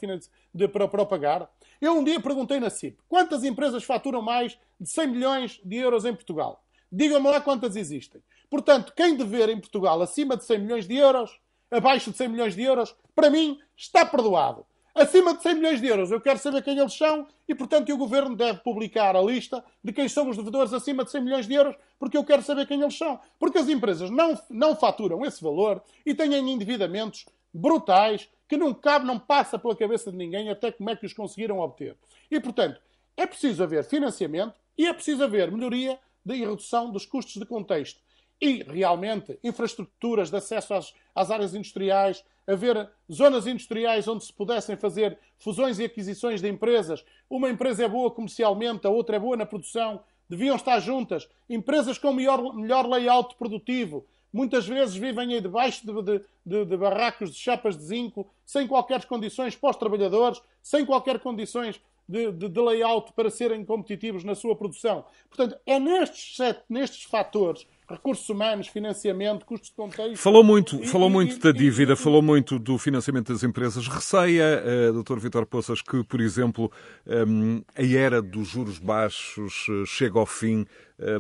[0.53, 1.49] de, para, para pagar.
[1.81, 6.05] Eu um dia perguntei na CIP quantas empresas faturam mais de 100 milhões de euros
[6.05, 6.63] em Portugal.
[6.91, 8.21] Digam-me lá quantas existem.
[8.49, 11.37] Portanto, quem dever em Portugal acima de 100 milhões de euros
[11.69, 14.65] abaixo de 100 milhões de euros, para mim, está perdoado.
[14.97, 17.97] Acima de 100 milhões de euros, eu quero saber quem eles são e, portanto, o
[17.97, 21.53] Governo deve publicar a lista de quem são os devedores acima de 100 milhões de
[21.53, 23.19] euros, porque eu quero saber quem eles são.
[23.37, 29.05] Porque as empresas não, não faturam esse valor e têm endividamentos brutais que não cabe,
[29.05, 31.95] não passa pela cabeça de ninguém até como é que os conseguiram obter.
[32.31, 32.81] E, portanto,
[33.15, 38.01] é preciso haver financiamento e é preciso haver melhoria e redução dos custos de contexto.
[38.39, 44.77] E, realmente, infraestruturas de acesso às, às áreas industriais, haver zonas industriais onde se pudessem
[44.77, 47.03] fazer fusões e aquisições de empresas.
[47.29, 51.27] Uma empresa é boa comercialmente, a outra é boa na produção, deviam estar juntas.
[51.49, 54.05] Empresas com melhor, melhor layout produtivo.
[54.31, 58.67] Muitas vezes vivem aí debaixo de, de, de, de barracos de chapas de zinco, sem
[58.67, 64.23] qualquer condições para os trabalhadores, sem qualquer condições de, de, de, layout para serem competitivos
[64.23, 65.03] na sua produção.
[65.29, 66.37] Portanto, é nestes,
[66.69, 70.17] nestes fatores recursos humanos, financiamento, custos de contexto.
[70.17, 73.87] Falou muito, e, falou e, muito e, da dívida, falou muito do financiamento das empresas.
[73.87, 75.19] Receia, uh, Dr.
[75.19, 76.71] Vitor Poças, que, por exemplo,
[77.05, 80.65] um, a era dos juros baixos uh, chega ao fim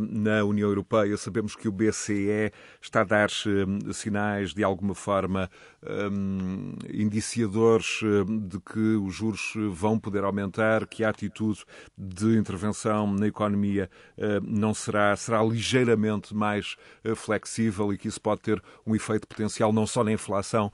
[0.09, 1.15] na União Europeia.
[1.17, 2.51] Sabemos que o BCE
[2.81, 3.29] está a dar
[3.93, 5.49] sinais, de alguma forma,
[6.91, 7.99] indiciadores
[8.47, 11.63] de que os juros vão poder aumentar, que a atitude
[11.97, 13.89] de intervenção na economia
[14.43, 19.73] não será, será ligeiramente mais eh, flexível e que isso pode ter um efeito potencial
[19.73, 20.71] não só na inflação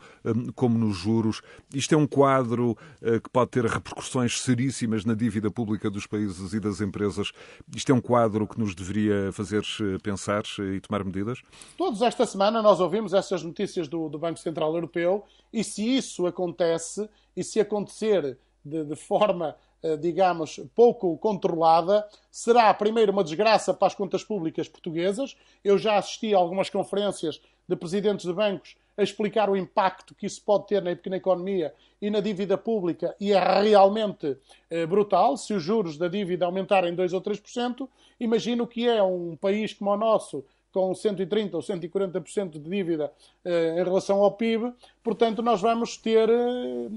[0.56, 1.42] como nos juros.
[1.74, 6.54] Isto é um quadro eh, que pode ter repercussões seríssimas na dívida pública dos países
[6.54, 7.32] e das empresas.
[7.76, 9.64] Isto é um quadro que nos deveria deveria fazer
[10.02, 11.42] pensar e tomar medidas?
[11.78, 16.28] Todos esta semana nós ouvimos essas notícias do, do Banco Central Europeu e se isso
[16.28, 23.74] acontece e se acontecer de, de forma eh, digamos, pouco controlada, será primeiro uma desgraça
[23.74, 25.36] para as contas públicas portuguesas.
[25.62, 30.26] Eu já assisti a algumas conferências de presidentes de bancos a explicar o impacto que
[30.26, 34.38] isso pode ter na pequena economia e na dívida pública, e é realmente
[34.70, 35.38] eh, brutal.
[35.38, 37.88] Se os juros da dívida aumentarem 2 ou 3%,
[38.20, 43.12] imagino que é um país como o nosso, com 130% ou 140% de dívida
[43.46, 44.74] eh, em relação ao PIB,
[45.04, 46.30] portanto, nós vamos ter.
[46.30, 46.90] Eh,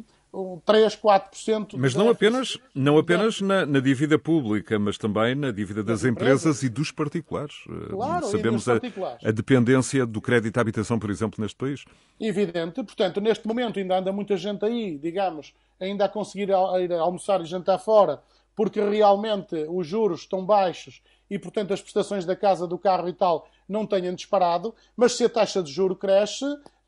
[0.64, 1.74] 3, 4%.
[1.76, 6.10] Mas não apenas, não apenas na, na, dívida pública, mas também na dívida das, das
[6.10, 6.40] empresas.
[6.42, 6.62] empresas.
[6.62, 7.54] e dos particulares.
[7.68, 9.24] Eh, claro, Sabemos particulares.
[9.24, 11.84] A, a, dependência do crédito à habitação, por exemplo, neste país.
[12.20, 12.82] Evidente.
[12.82, 17.46] Portanto, neste momento ainda anda muita gente aí, digamos, ainda a conseguir ir almoçar e
[17.46, 18.20] jantar fora,
[18.54, 23.12] porque realmente os juros estão baixos e, portanto, as prestações da casa, do carro e
[23.12, 26.44] tal não tenham disparado, mas se a taxa de juro cresce,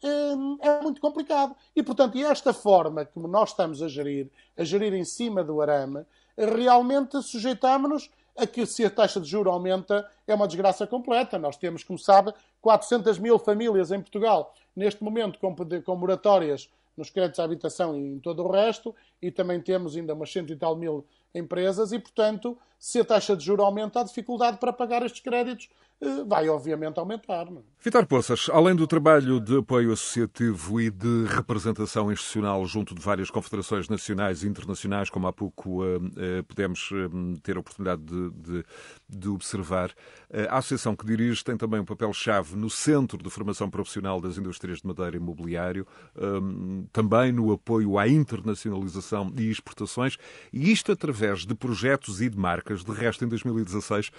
[0.06, 1.54] é muito complicado.
[1.74, 6.04] E, portanto, esta forma que nós estamos a gerir, a gerir em cima do arame,
[6.36, 11.38] realmente sujeitamos-nos a que se a taxa de juro aumenta é uma desgraça completa.
[11.38, 17.10] Nós temos, como sabe, 400 mil famílias em Portugal, neste momento com, com moratórias nos
[17.10, 20.56] créditos à habitação e em todo o resto, e também temos ainda umas cento e
[20.56, 25.04] tal mil empresas, e, portanto, se a taxa de juro aumenta, a dificuldade para pagar
[25.04, 25.68] estes créditos
[26.26, 27.46] vai obviamente aumentar.
[27.46, 27.78] É?
[27.80, 33.30] Vitor Poças, além do trabalho de apoio associativo e de representação institucional junto de várias
[33.30, 38.30] confederações nacionais e internacionais, como há pouco uh, uh, pudemos uh, ter a oportunidade de,
[38.30, 38.64] de,
[39.08, 39.92] de, observar,
[40.48, 44.80] a associação que dirige tem também um papel-chave no Centro de Formação Profissional das Indústrias
[44.80, 45.86] de Madeira e Mobiliário,
[46.16, 50.16] um, também no apoio à internacionalização e exportações,
[50.52, 52.84] e isto através de projetos e de marcas.
[52.84, 54.10] De resto, em 2016,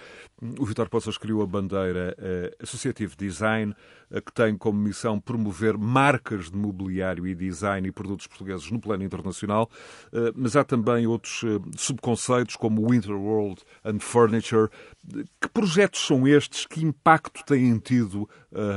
[0.58, 3.74] o Vitor Poças criou a banda bandeira uh, Associative Design,
[4.10, 8.80] uh, que tem como missão promover marcas de mobiliário e design e produtos portugueses no
[8.80, 9.70] plano internacional,
[10.12, 11.42] uh, mas há também outros
[11.76, 14.68] subconceitos como Winter World and Furniture.
[15.40, 16.66] Que projetos são estes?
[16.66, 18.28] Que impacto têm tido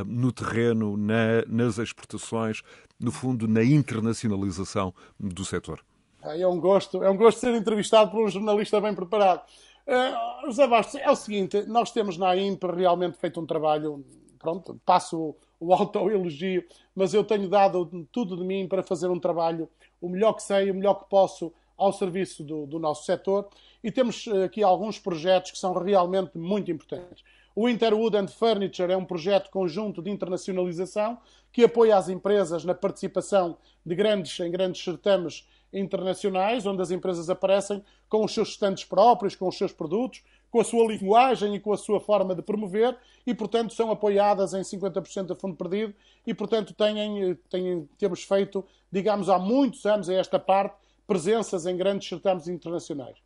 [0.05, 2.61] no terreno, na, nas exportações,
[2.99, 5.83] no fundo, na internacionalização do setor?
[6.23, 9.41] É um gosto, é um gosto ser entrevistado por um jornalista bem preparado.
[9.85, 14.05] Uh, José Bastos, é o seguinte, nós temos na IMP realmente feito um trabalho,
[14.39, 16.63] pronto, passo o autoelogio,
[16.95, 19.69] mas eu tenho dado tudo de mim para fazer um trabalho
[20.01, 23.47] o melhor que sei, o melhor que posso ao serviço do, do nosso setor
[23.83, 27.23] e temos eh, aqui alguns projetos que são realmente muito importantes.
[27.55, 31.17] O Interwood and Furniture é um projeto conjunto de internacionalização
[31.51, 37.29] que apoia as empresas na participação de grandes, em grandes certames internacionais, onde as empresas
[37.29, 40.21] aparecem com os seus estandes próprios, com os seus produtos,
[40.51, 42.95] com a sua linguagem e com a sua forma de promover
[43.25, 45.95] e, portanto, são apoiadas em 50% a fundo perdido
[46.27, 50.75] e, portanto, têm, têm, temos feito, digamos, há muitos anos a esta parte,
[51.07, 53.17] presenças em grandes certames internacionais.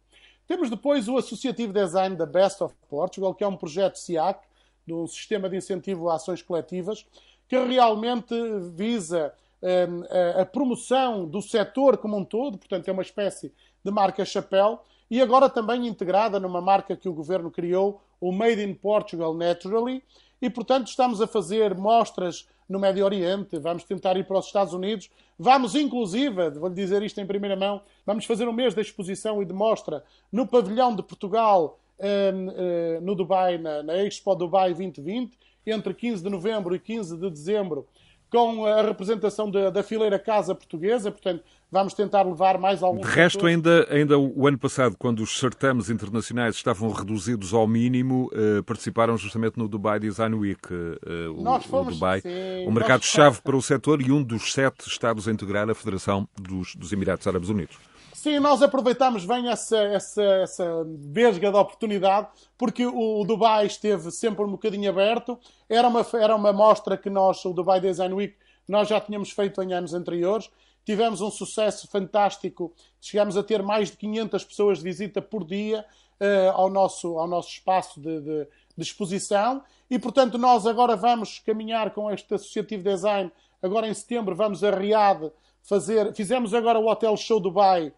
[0.48, 4.48] Temos depois o Associative Design da Best of Portugal, que é um projeto SIAC,
[4.86, 7.06] de um sistema de incentivo a ações coletivas,
[7.50, 8.34] que realmente
[8.74, 13.54] visa a, a promoção do setor como um todo, portanto é uma espécie
[13.84, 18.62] de marca chapéu, e agora também integrada numa marca que o governo criou, o Made
[18.62, 20.04] in Portugal Naturally,
[20.42, 24.74] e portanto estamos a fazer mostras no Médio Oriente, vamos tentar ir para os Estados
[24.74, 29.42] Unidos, vamos inclusive, vou-lhe dizer isto em primeira mão, vamos fazer um mês de exposição
[29.42, 35.38] e de mostra no pavilhão de Portugal, eh, eh, no Dubai, na Expo Dubai 2020,
[35.66, 37.88] entre 15 de novembro e 15 de dezembro,
[38.30, 43.08] com a representação da, da fileira Casa Portuguesa, portanto, vamos tentar levar mais alguns.
[43.08, 48.30] De resto, ainda, ainda o ano passado, quando os certames internacionais estavam reduzidos ao mínimo,
[48.34, 50.62] eh, participaram justamente no Dubai Design Week.
[50.72, 54.54] Eh, o, nós fomos, o Dubai, sim, um mercado-chave para o setor e um dos
[54.54, 57.78] sete Estados a integrar a Federação dos, dos Emirados Árabes Unidos.
[58.18, 64.44] Sim, nós aproveitamos bem essa, essa, essa vesga de oportunidade, porque o, Dubai esteve sempre
[64.44, 65.38] um bocadinho aberto.
[65.70, 68.36] Era uma, era uma mostra que nós, o Dubai Design Week,
[68.68, 70.50] nós já tínhamos feito em anos anteriores.
[70.84, 72.74] Tivemos um sucesso fantástico.
[73.00, 75.86] Chegamos a ter mais de 500 pessoas de visita por dia
[76.20, 79.64] uh, ao, nosso, ao nosso espaço de, de, de exposição.
[79.92, 83.32] E, portanto, nós agora vamos caminhar com este Associativo Design.
[83.62, 86.16] Agora, em setembro, vamos a Riad fazer...
[86.16, 87.94] Fizemos agora o Hotel Show Dubai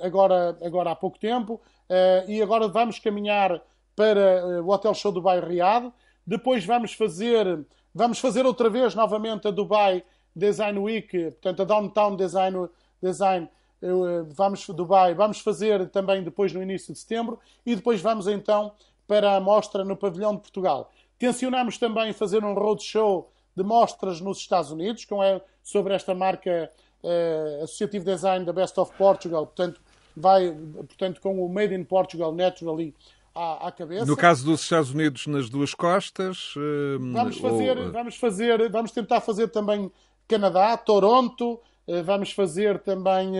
[0.00, 3.60] agora, agora há pouco tempo, ah, e agora vamos caminhar
[3.94, 5.92] para ah, o Hotel Show Dubai Riad.
[6.26, 7.64] Depois vamos fazer,
[7.94, 10.02] vamos fazer outra vez novamente a Dubai
[10.34, 12.68] Design Week, portanto a Downtown Design,
[13.02, 13.48] Design
[13.82, 13.86] ah,
[14.28, 18.72] vamos Dubai, vamos fazer também depois no início de setembro e depois vamos então
[19.06, 20.90] para a mostra no pavilhão de Portugal.
[21.18, 26.70] Tencionamos também fazer um roadshow de mostras nos Estados Unidos, com é sobre esta marca
[27.04, 29.80] uh, Associativo Design da Best of Portugal, portanto,
[30.16, 32.94] vai portanto, com o Made in Portugal Naturally
[33.34, 34.06] à, à cabeça.
[34.06, 36.54] No caso dos Estados Unidos, nas duas costas.
[36.56, 37.92] Uh, vamos fazer, ou...
[37.92, 39.90] vamos fazer, vamos tentar fazer também
[40.26, 43.32] Canadá, Toronto, uh, vamos fazer também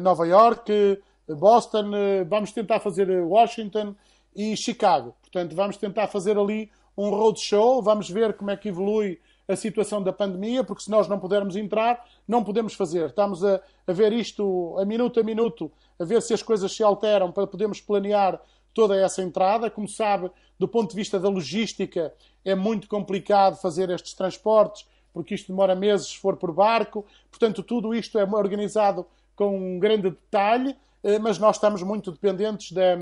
[0.00, 0.98] Nova York,
[1.28, 1.90] Boston,
[2.26, 3.94] vamos tentar fazer Washington
[4.34, 5.14] e Chicago.
[5.20, 9.20] Portanto, vamos tentar fazer ali um roadshow, vamos ver como é que evolui
[9.52, 13.06] a situação da pandemia, porque se nós não pudermos entrar, não podemos fazer.
[13.06, 16.82] Estamos a, a ver isto a minuto a minuto, a ver se as coisas se
[16.82, 18.40] alteram para podermos planear
[18.74, 19.70] toda essa entrada.
[19.70, 22.12] Como sabe, do ponto de vista da logística,
[22.44, 27.04] é muito complicado fazer estes transportes, porque isto demora meses se for por barco.
[27.30, 32.72] Portanto, tudo isto é organizado com um grande detalhe, eh, mas nós estamos muito dependentes
[32.72, 32.98] da,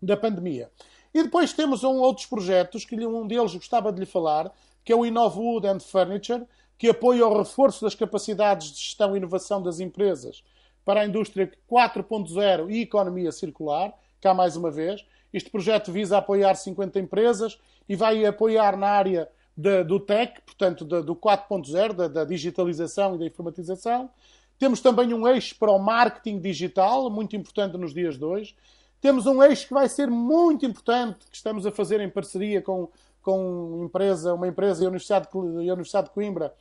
[0.00, 0.70] da pandemia.
[1.16, 4.52] E depois temos um, outros projetos, que um deles gostava de lhe falar,
[4.86, 6.44] que é o Innowood and Furniture,
[6.78, 10.44] que apoia o reforço das capacidades de gestão e inovação das empresas
[10.84, 15.04] para a indústria 4.0 e economia circular, cá mais uma vez.
[15.32, 17.58] Este projeto visa apoiar 50 empresas
[17.88, 23.16] e vai apoiar na área de, do tech, portanto, de, do 4.0, da, da digitalização
[23.16, 24.08] e da informatização.
[24.56, 28.54] Temos também um eixo para o marketing digital, muito importante nos dias de hoje.
[29.00, 32.88] Temos um eixo que vai ser muito importante, que estamos a fazer em parceria com
[33.26, 36.54] com empresa, uma empresa e a Universidade, Universidade de Coimbra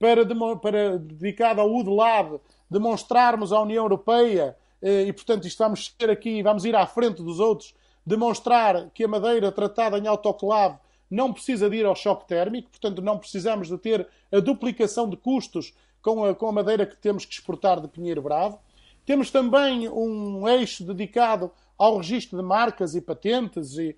[0.00, 6.10] para, para dedicada ao UDLAB, demonstrarmos à União Europeia, eh, e portanto isto vamos ter
[6.10, 7.72] aqui, vamos ir à frente dos outros,
[8.04, 10.76] demonstrar que a madeira tratada em autoclave
[11.08, 15.16] não precisa de ir ao choque térmico, portanto não precisamos de ter a duplicação de
[15.16, 18.58] custos com a, com a madeira que temos que exportar de Pinheiro Bravo.
[19.06, 23.96] Temos também um eixo dedicado ao registro de marcas e patentes e,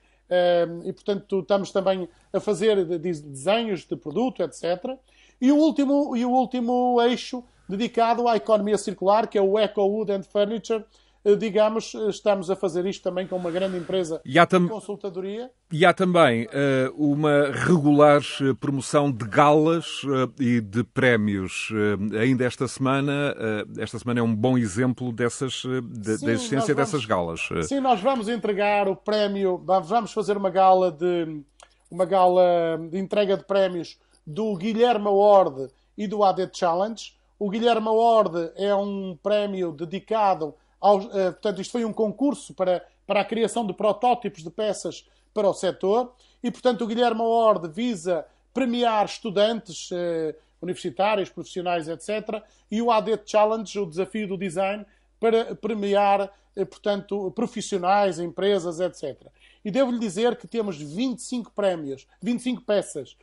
[0.85, 4.97] e, portanto, estamos também a fazer desenhos de produto, etc.
[5.41, 9.83] E o último, e o último eixo dedicado à economia circular, que é o Eco
[9.83, 10.85] Wood and Furniture,
[11.39, 15.51] digamos, estamos a fazer isto também com uma grande empresa de consultadoria.
[15.71, 21.71] E há também uh, uma regular eh, promoção de galas uh, e de prémios.
[21.71, 23.35] Uh, ainda esta semana,
[23.79, 27.49] esta semana é um bom exemplo dessas, de, sim, da existência vamos, dessas galas.
[27.69, 31.43] Sim, nós vamos entregar o prémio, vamos fazer uma gala de
[31.91, 35.69] uma gala de entrega de prémios do Guilherme Award
[35.99, 37.13] e do AD Challenge.
[37.39, 43.21] O Guilherme Award é um prémio dedicado uh, portanto, isto foi um concurso para, para
[43.21, 48.25] a criação de protótipos de peças para o setor e, portanto, o Guilherme Award visa
[48.53, 52.43] premiar estudantes uh, universitários, profissionais, etc.
[52.71, 54.85] E o AD Challenge, o desafio do design,
[55.21, 59.27] para premiar, uh, portanto, profissionais, empresas, etc.
[59.63, 63.17] E devo-lhe dizer que temos 25 prémios, 25 peças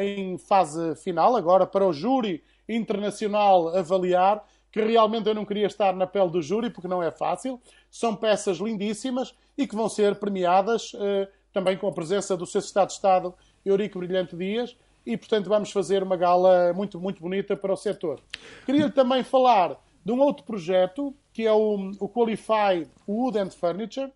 [0.00, 5.94] em fase final, agora para o júri internacional avaliar que realmente eu não queria estar
[5.94, 7.60] na pele do júri, porque não é fácil.
[7.90, 12.60] São peças lindíssimas e que vão ser premiadas eh, também com a presença do seu
[12.60, 17.54] Estado de Estado, Eurico Brilhante Dias, e, portanto, vamos fazer uma gala muito, muito bonita
[17.54, 18.20] para o setor.
[18.64, 24.10] Queria também falar de um outro projeto, que é o, o Qualify Wood and Furniture,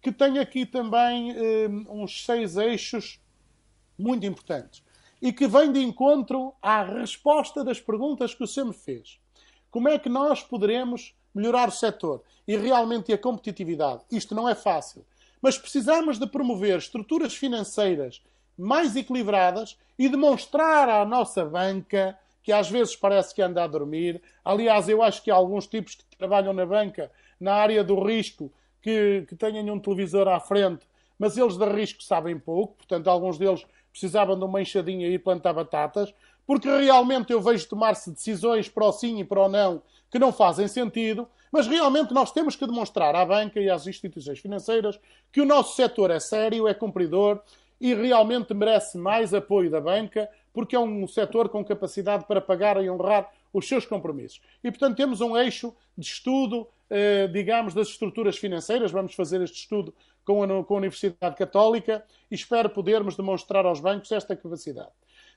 [0.00, 1.34] que tem aqui também
[1.68, 3.20] um, uns seis eixos
[3.98, 4.84] muito importantes
[5.20, 9.18] e que vem de encontro à resposta das perguntas que o senhor me fez.
[9.70, 14.02] Como é que nós poderemos melhorar o setor e realmente a competitividade?
[14.10, 15.04] Isto não é fácil,
[15.42, 18.22] mas precisamos de promover estruturas financeiras
[18.56, 24.22] mais equilibradas e demonstrar à nossa banca, que às vezes parece que anda a dormir.
[24.44, 28.50] Aliás, eu acho que há alguns tipos que trabalham na banca, na área do risco,
[28.80, 30.86] que, que tenham um televisor à frente,
[31.18, 35.54] mas eles de risco sabem pouco, portanto, alguns deles precisavam de uma enxadinha e plantar
[35.54, 36.12] batatas,
[36.46, 40.30] porque realmente eu vejo tomar-se decisões para o sim e para o não que não
[40.30, 45.00] fazem sentido, mas realmente nós temos que demonstrar à banca e às instituições financeiras
[45.32, 47.40] que o nosso setor é sério, é cumpridor
[47.80, 52.82] e realmente merece mais apoio da banca, porque é um setor com capacidade para pagar
[52.82, 54.40] e honrar os seus compromissos.
[54.62, 58.92] E, portanto, temos um eixo de estudo, eh, digamos, das estruturas financeiras.
[58.92, 59.92] Vamos fazer este estudo
[60.26, 64.90] com a, com a Universidade Católica e espero podermos demonstrar aos bancos esta capacidade.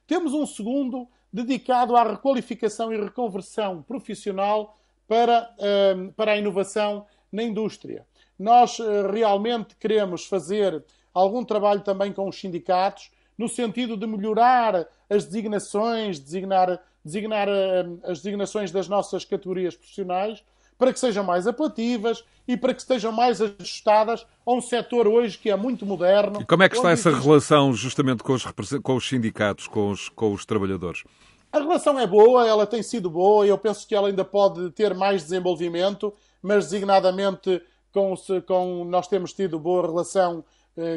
[0.06, 4.78] Temos um segundo dedicado à requalificação e reconversão profissional
[5.08, 8.06] para, eh, para a inovação na indústria.
[8.38, 10.84] Nós eh, realmente queremos fazer
[11.14, 17.86] algum trabalho também com os sindicatos, no sentido de melhorar as designações, designar, designar eh,
[18.04, 20.44] as designações das nossas categorias profissionais,
[20.80, 25.38] para que sejam mais apelativas e para que estejam mais ajustadas a um setor hoje
[25.38, 26.42] que é muito moderno.
[26.42, 27.28] E como é que está essa existe...
[27.28, 28.46] relação justamente com os,
[28.82, 31.04] com os sindicatos, com os, com os trabalhadores?
[31.52, 34.94] A relação é boa, ela tem sido boa, eu penso que ela ainda pode ter
[34.96, 37.62] mais desenvolvimento, mas designadamente
[37.92, 38.14] com,
[38.48, 40.46] com nós temos tido boa relação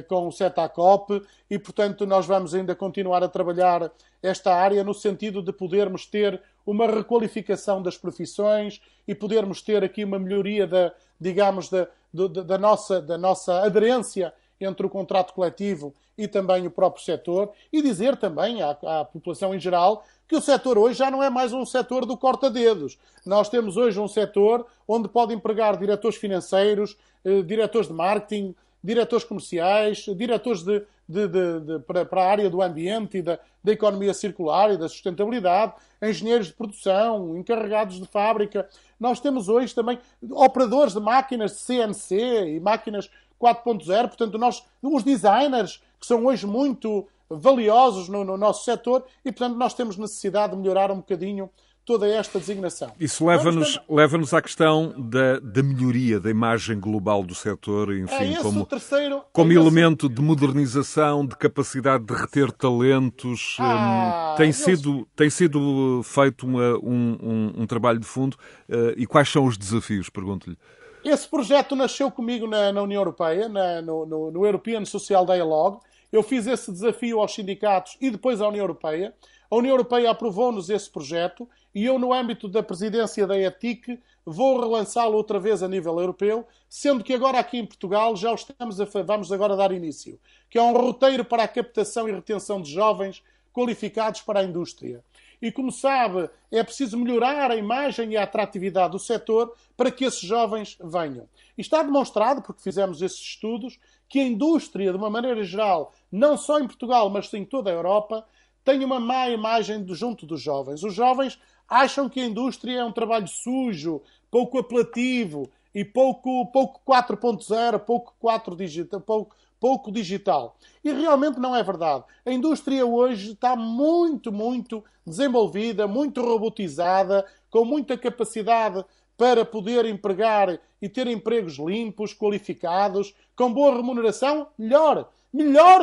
[0.09, 3.91] com o CETACOP e, portanto, nós vamos ainda continuar a trabalhar
[4.23, 10.05] esta área no sentido de podermos ter uma requalificação das profissões e podermos ter aqui
[10.05, 15.95] uma melhoria da, digamos, da, da, da nossa, da nossa aderência entre o contrato coletivo
[16.17, 20.41] e também o próprio setor e dizer também à, à, população em geral que o
[20.41, 22.99] setor hoje já não é mais um setor do corta-dedos.
[23.27, 29.25] Nós temos hoje um setor onde pode empregar diretores financeiros, eh, diretores de marketing, diretores
[29.25, 34.13] comerciais, diretores de, de, de, para, para, a área do ambiente e da, da economia
[34.13, 38.69] circular e da sustentabilidade, engenheiros de produção, encarregados de fábrica.
[38.99, 39.99] Nós temos hoje também
[40.31, 43.09] operadores de máquinas de CNC e máquinas
[43.41, 49.33] 4.0, portanto, nós, os designers, que são hoje muito valiosos no, no nosso setor, e
[49.33, 51.51] portanto nós temos necessidade de melhorar um bocadinho
[51.85, 52.93] toda esta designação.
[52.99, 58.41] Isso leva-nos leva à questão da, da melhoria da imagem global do setor, enfim, é
[58.41, 60.15] como, terceiro, como é elemento esse...
[60.15, 63.57] de modernização, de capacidade de reter talentos.
[63.59, 68.37] Ah, hum, tem, sido, tem sido feito uma, um, um, um, trabalho de fundo
[68.69, 70.57] uh, e quais são os desafios, pergunto-lhe?
[71.05, 75.79] Esse projeto nasceu comigo na, na União Europeia, na, no, no, no European Social Dialogue.
[76.13, 79.13] Eu fiz esse desafio aos sindicatos e depois à União Europeia.
[79.51, 84.61] A União Europeia aprovou-nos esse projeto e eu, no âmbito da presidência da ETIC, vou
[84.61, 88.85] relançá-lo outra vez a nível europeu, sendo que agora aqui em Portugal já estamos a,
[89.05, 90.19] vamos agora dar início,
[90.51, 95.03] que é um roteiro para a captação e retenção de jovens qualificados para a indústria.
[95.41, 100.05] E como sabe, é preciso melhorar a imagem e a atratividade do setor para que
[100.05, 101.29] esses jovens venham.
[101.59, 106.37] E está demonstrado, porque fizemos esses estudos, que a indústria, de uma maneira geral, não
[106.37, 108.25] só em Portugal, mas em toda a Europa,
[108.65, 110.85] tem uma má imagem junto dos jovens.
[110.85, 111.41] Os jovens
[111.73, 118.15] acham que a indústria é um trabalho sujo, pouco apelativo e pouco, pouco 4.0, pouco
[118.21, 120.55] 4 digital, pouco, pouco digital.
[120.85, 122.05] E realmente não é verdade.
[122.27, 128.85] A indústria hoje está muito, muito desenvolvida, muito robotizada, com muita capacidade
[129.17, 135.81] para poder empregar e ter empregos limpos, qualificados, com boa remuneração, melhor, melhor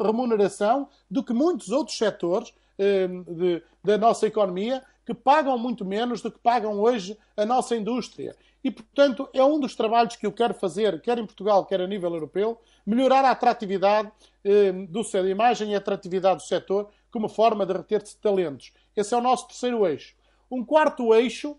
[0.00, 6.22] remuneração do que muitos outros setores eh, de, da nossa economia que pagam muito menos
[6.22, 8.36] do que pagam hoje a nossa indústria.
[8.62, 11.86] E, portanto, é um dos trabalhos que eu quero fazer, quer em Portugal, quer a
[11.86, 14.10] nível europeu, melhorar a atratividade
[14.44, 18.72] eh, do a imagem e a atratividade do setor como forma de reter-se talentos.
[18.96, 20.14] Esse é o nosso terceiro eixo.
[20.50, 21.56] Um quarto eixo,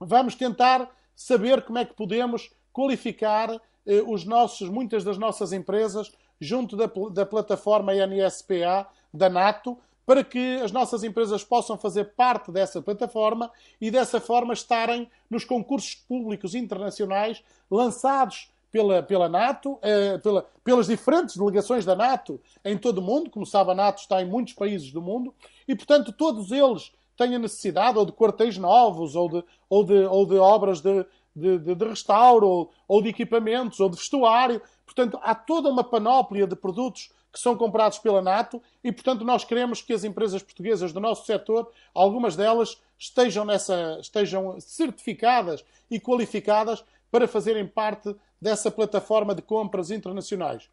[0.00, 3.50] vamos tentar saber como é que podemos qualificar
[3.86, 10.24] eh, os nossos, muitas das nossas empresas junto da, da plataforma NSPA da NATO, para
[10.24, 15.94] que as nossas empresas possam fazer parte dessa plataforma e dessa forma estarem nos concursos
[15.94, 22.98] públicos internacionais lançados pela, pela NATO, eh, pela, pelas diferentes delegações da NATO em todo
[22.98, 23.30] o mundo.
[23.30, 25.34] Como sabe, a NATO está em muitos países do mundo
[25.66, 30.04] e, portanto, todos eles têm a necessidade ou de quartéis novos ou de, ou de,
[30.06, 34.62] ou de obras de, de, de, de restauro ou, ou de equipamentos ou de vestuário.
[34.84, 39.44] Portanto, há toda uma panóplia de produtos que são comprados pela NATO e, portanto, nós
[39.44, 45.98] queremos que as empresas portuguesas do nosso setor, algumas delas, estejam, nessa, estejam certificadas e
[45.98, 50.68] qualificadas para fazerem parte dessa plataforma de compras internacionais.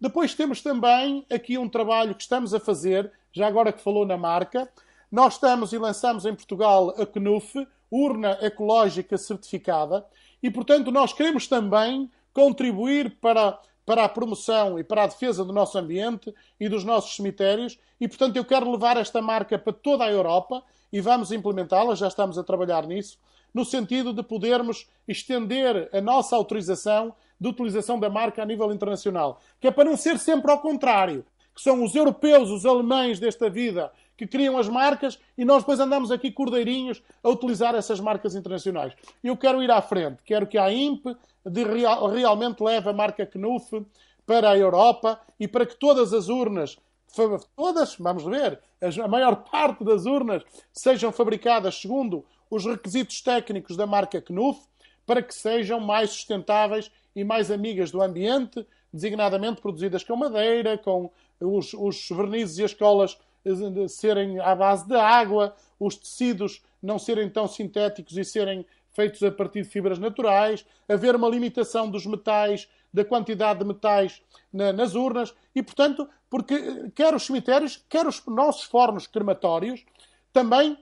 [0.00, 4.16] Depois temos também aqui um trabalho que estamos a fazer, já agora que falou na
[4.16, 4.68] marca.
[5.10, 10.04] Nós estamos e lançamos em Portugal a CNUF, Urna Ecológica Certificada,
[10.42, 13.60] e, portanto, nós queremos também contribuir para
[13.92, 17.78] para a promoção e para a defesa do nosso ambiente e dos nossos cemitérios.
[18.00, 22.08] E, portanto, eu quero levar esta marca para toda a Europa e vamos implementá-la, já
[22.08, 23.18] estamos a trabalhar nisso,
[23.52, 29.38] no sentido de podermos estender a nossa autorização de utilização da marca a nível internacional.
[29.60, 31.22] Que é para não ser sempre ao contrário,
[31.54, 35.80] que são os europeus, os alemães desta vida, que criam as marcas e nós depois
[35.80, 38.92] andamos aqui cordeirinhos a utilizar essas marcas internacionais.
[39.22, 41.06] Eu quero ir à frente, quero que a IMP
[41.44, 43.84] real, realmente leve a marca Knuff
[44.26, 46.78] para a Europa e para que todas as urnas,
[47.56, 48.60] todas, vamos ver,
[49.02, 50.42] a maior parte das urnas
[50.72, 54.60] sejam fabricadas segundo os requisitos técnicos da marca Knuff,
[55.06, 61.10] para que sejam mais sustentáveis e mais amigas do ambiente, designadamente produzidas com madeira, com
[61.40, 63.18] os, os vernizes e as colas
[63.88, 69.30] serem à base de água, os tecidos não serem tão sintéticos e serem feitos a
[69.30, 74.22] partir de fibras naturais, haver uma limitação dos metais, da quantidade de metais
[74.52, 79.84] na, nas urnas, e, portanto, porque eh, quer os cemitérios, quer os nossos fornos crematórios,
[80.32, 80.76] também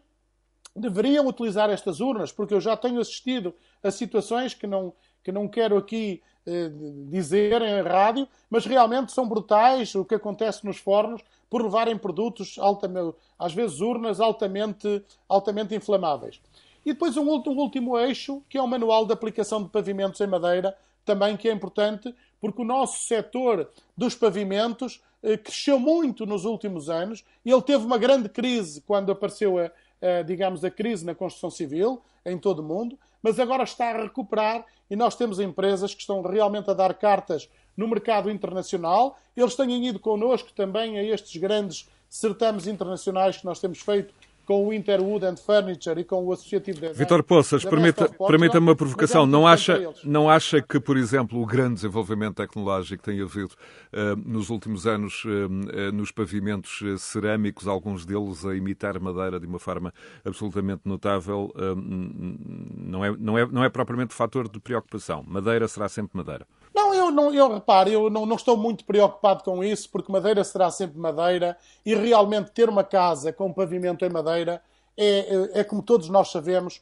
[0.74, 4.92] deveriam utilizar estas urnas, porque eu já tenho assistido a situações que não,
[5.22, 6.70] que não quero aqui eh,
[7.08, 12.56] dizer em rádio, mas realmente são brutais o que acontece nos fornos por levarem produtos,
[12.58, 16.40] altamente, às vezes urnas altamente, altamente inflamáveis.
[16.84, 20.20] E depois um último, um último eixo, que é o manual de aplicação de pavimentos
[20.20, 26.24] em madeira, também que é importante, porque o nosso setor dos pavimentos eh, cresceu muito
[26.24, 27.24] nos últimos anos.
[27.44, 31.50] e Ele teve uma grande crise quando apareceu a, a, digamos, a crise na construção
[31.50, 36.00] civil em todo o mundo, mas agora está a recuperar e nós temos empresas que
[36.00, 39.16] estão realmente a dar cartas no mercado internacional.
[39.36, 44.12] Eles têm ido connosco também a estes grandes certames internacionais que nós temos feito
[44.50, 46.98] com o Interwood and Furniture e com o Associativo Design.
[46.98, 49.24] Vitor Poças, permita, permita uma provocação.
[49.24, 53.54] Não acha, não acha que, por exemplo, o grande desenvolvimento tecnológico que tem havido
[53.92, 59.46] uh, nos últimos anos uh, uh, nos pavimentos cerâmicos, alguns deles a imitar madeira de
[59.46, 59.94] uma forma
[60.24, 65.24] absolutamente notável, não, é, não, é, não é propriamente fator de preocupação?
[65.28, 66.44] Madeira será sempre madeira.
[66.74, 70.44] Não, eu não, eu reparo, eu não, não, estou muito preocupado com isso, porque madeira
[70.44, 74.62] será sempre madeira e realmente ter uma casa com pavimento em madeira
[74.96, 75.18] é,
[75.54, 76.80] é, é como todos nós sabemos,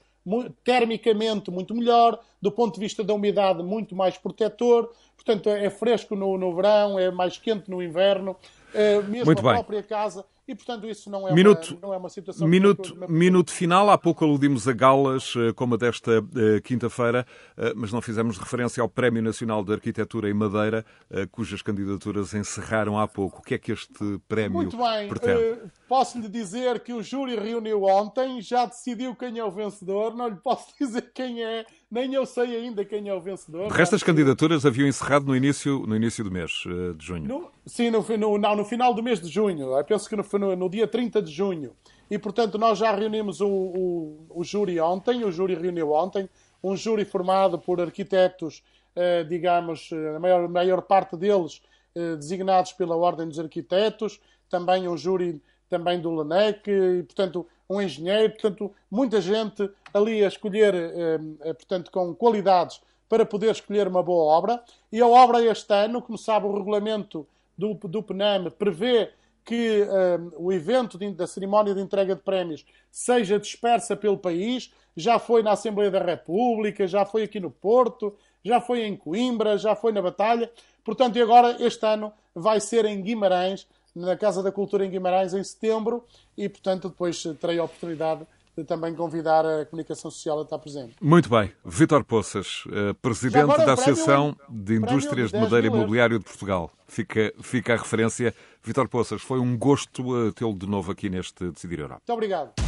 [0.65, 6.15] termicamente muito melhor, do ponto de vista da umidade muito mais protetor, portanto é fresco
[6.15, 8.37] no, no verão, é mais quente no inverno,
[8.75, 9.53] é, mesmo muito a bem.
[9.55, 12.49] própria casa e, portanto, isso não é, minuto, uma, não é uma situação...
[12.49, 17.27] Minuto, que minuto final, há pouco aludimos a galas, eh, como a desta uh, quinta-feira,
[17.59, 22.33] uh, mas não fizemos referência ao Prémio Nacional de Arquitetura em Madeira, uh, cujas candidaturas
[22.33, 23.41] encerraram há pouco.
[23.41, 25.07] O que é que este prémio Muito bem.
[25.09, 25.71] pretende?
[25.89, 30.37] Posso-lhe dizer que o júri reuniu ontem, já decidiu quem é o vencedor, não lhe
[30.37, 33.67] posso dizer quem é, nem eu sei ainda quem é o vencedor.
[33.67, 36.51] O resto das candidaturas haviam encerrado no início, no início do mês
[36.97, 37.27] de junho.
[37.27, 39.77] No, sim, no, no, não, no final do mês de junho.
[39.77, 41.73] Eu penso que no, no, no dia 30 de junho.
[42.11, 46.29] E, portanto, nós já reunimos o, o, o júri ontem, o júri reuniu ontem,
[46.63, 48.63] um júri formado por arquitetos,
[48.95, 51.63] eh, digamos, a maior, maior parte deles
[51.95, 57.81] eh, designados pela Ordem dos Arquitetos, também um júri também do LENEC, e, portanto, um
[57.81, 64.03] engenheiro, portanto, muita gente ali a escolher, eh, portanto, com qualidades para poder escolher uma
[64.03, 64.63] boa obra.
[64.93, 69.11] E a obra este ano, como sabe, o regulamento do, do PNAM prevê
[69.45, 74.71] que um, o evento de, da cerimónia de entrega de prémios seja dispersa pelo país.
[74.95, 78.15] Já foi na Assembleia da República, já foi aqui no Porto,
[78.45, 80.51] já foi em Coimbra, já foi na Batalha.
[80.85, 83.67] Portanto, e agora, este ano, vai ser em Guimarães,
[83.99, 86.05] na Casa da Cultura em Guimarães, em setembro,
[86.37, 88.27] e, portanto, depois terei a oportunidade
[88.57, 90.97] de também convidar a comunicação social a estar presente.
[91.01, 91.53] Muito bem.
[91.65, 96.71] Vítor Poças, eh, presidente agora, da Associação de Indústrias de Madeira e Imobiliário de Portugal.
[96.89, 98.35] Fica, fica a referência.
[98.63, 102.03] Vítor Poças, foi um gosto eh, tê-lo de novo aqui neste Decidir Europa.
[102.07, 102.68] Muito obrigado.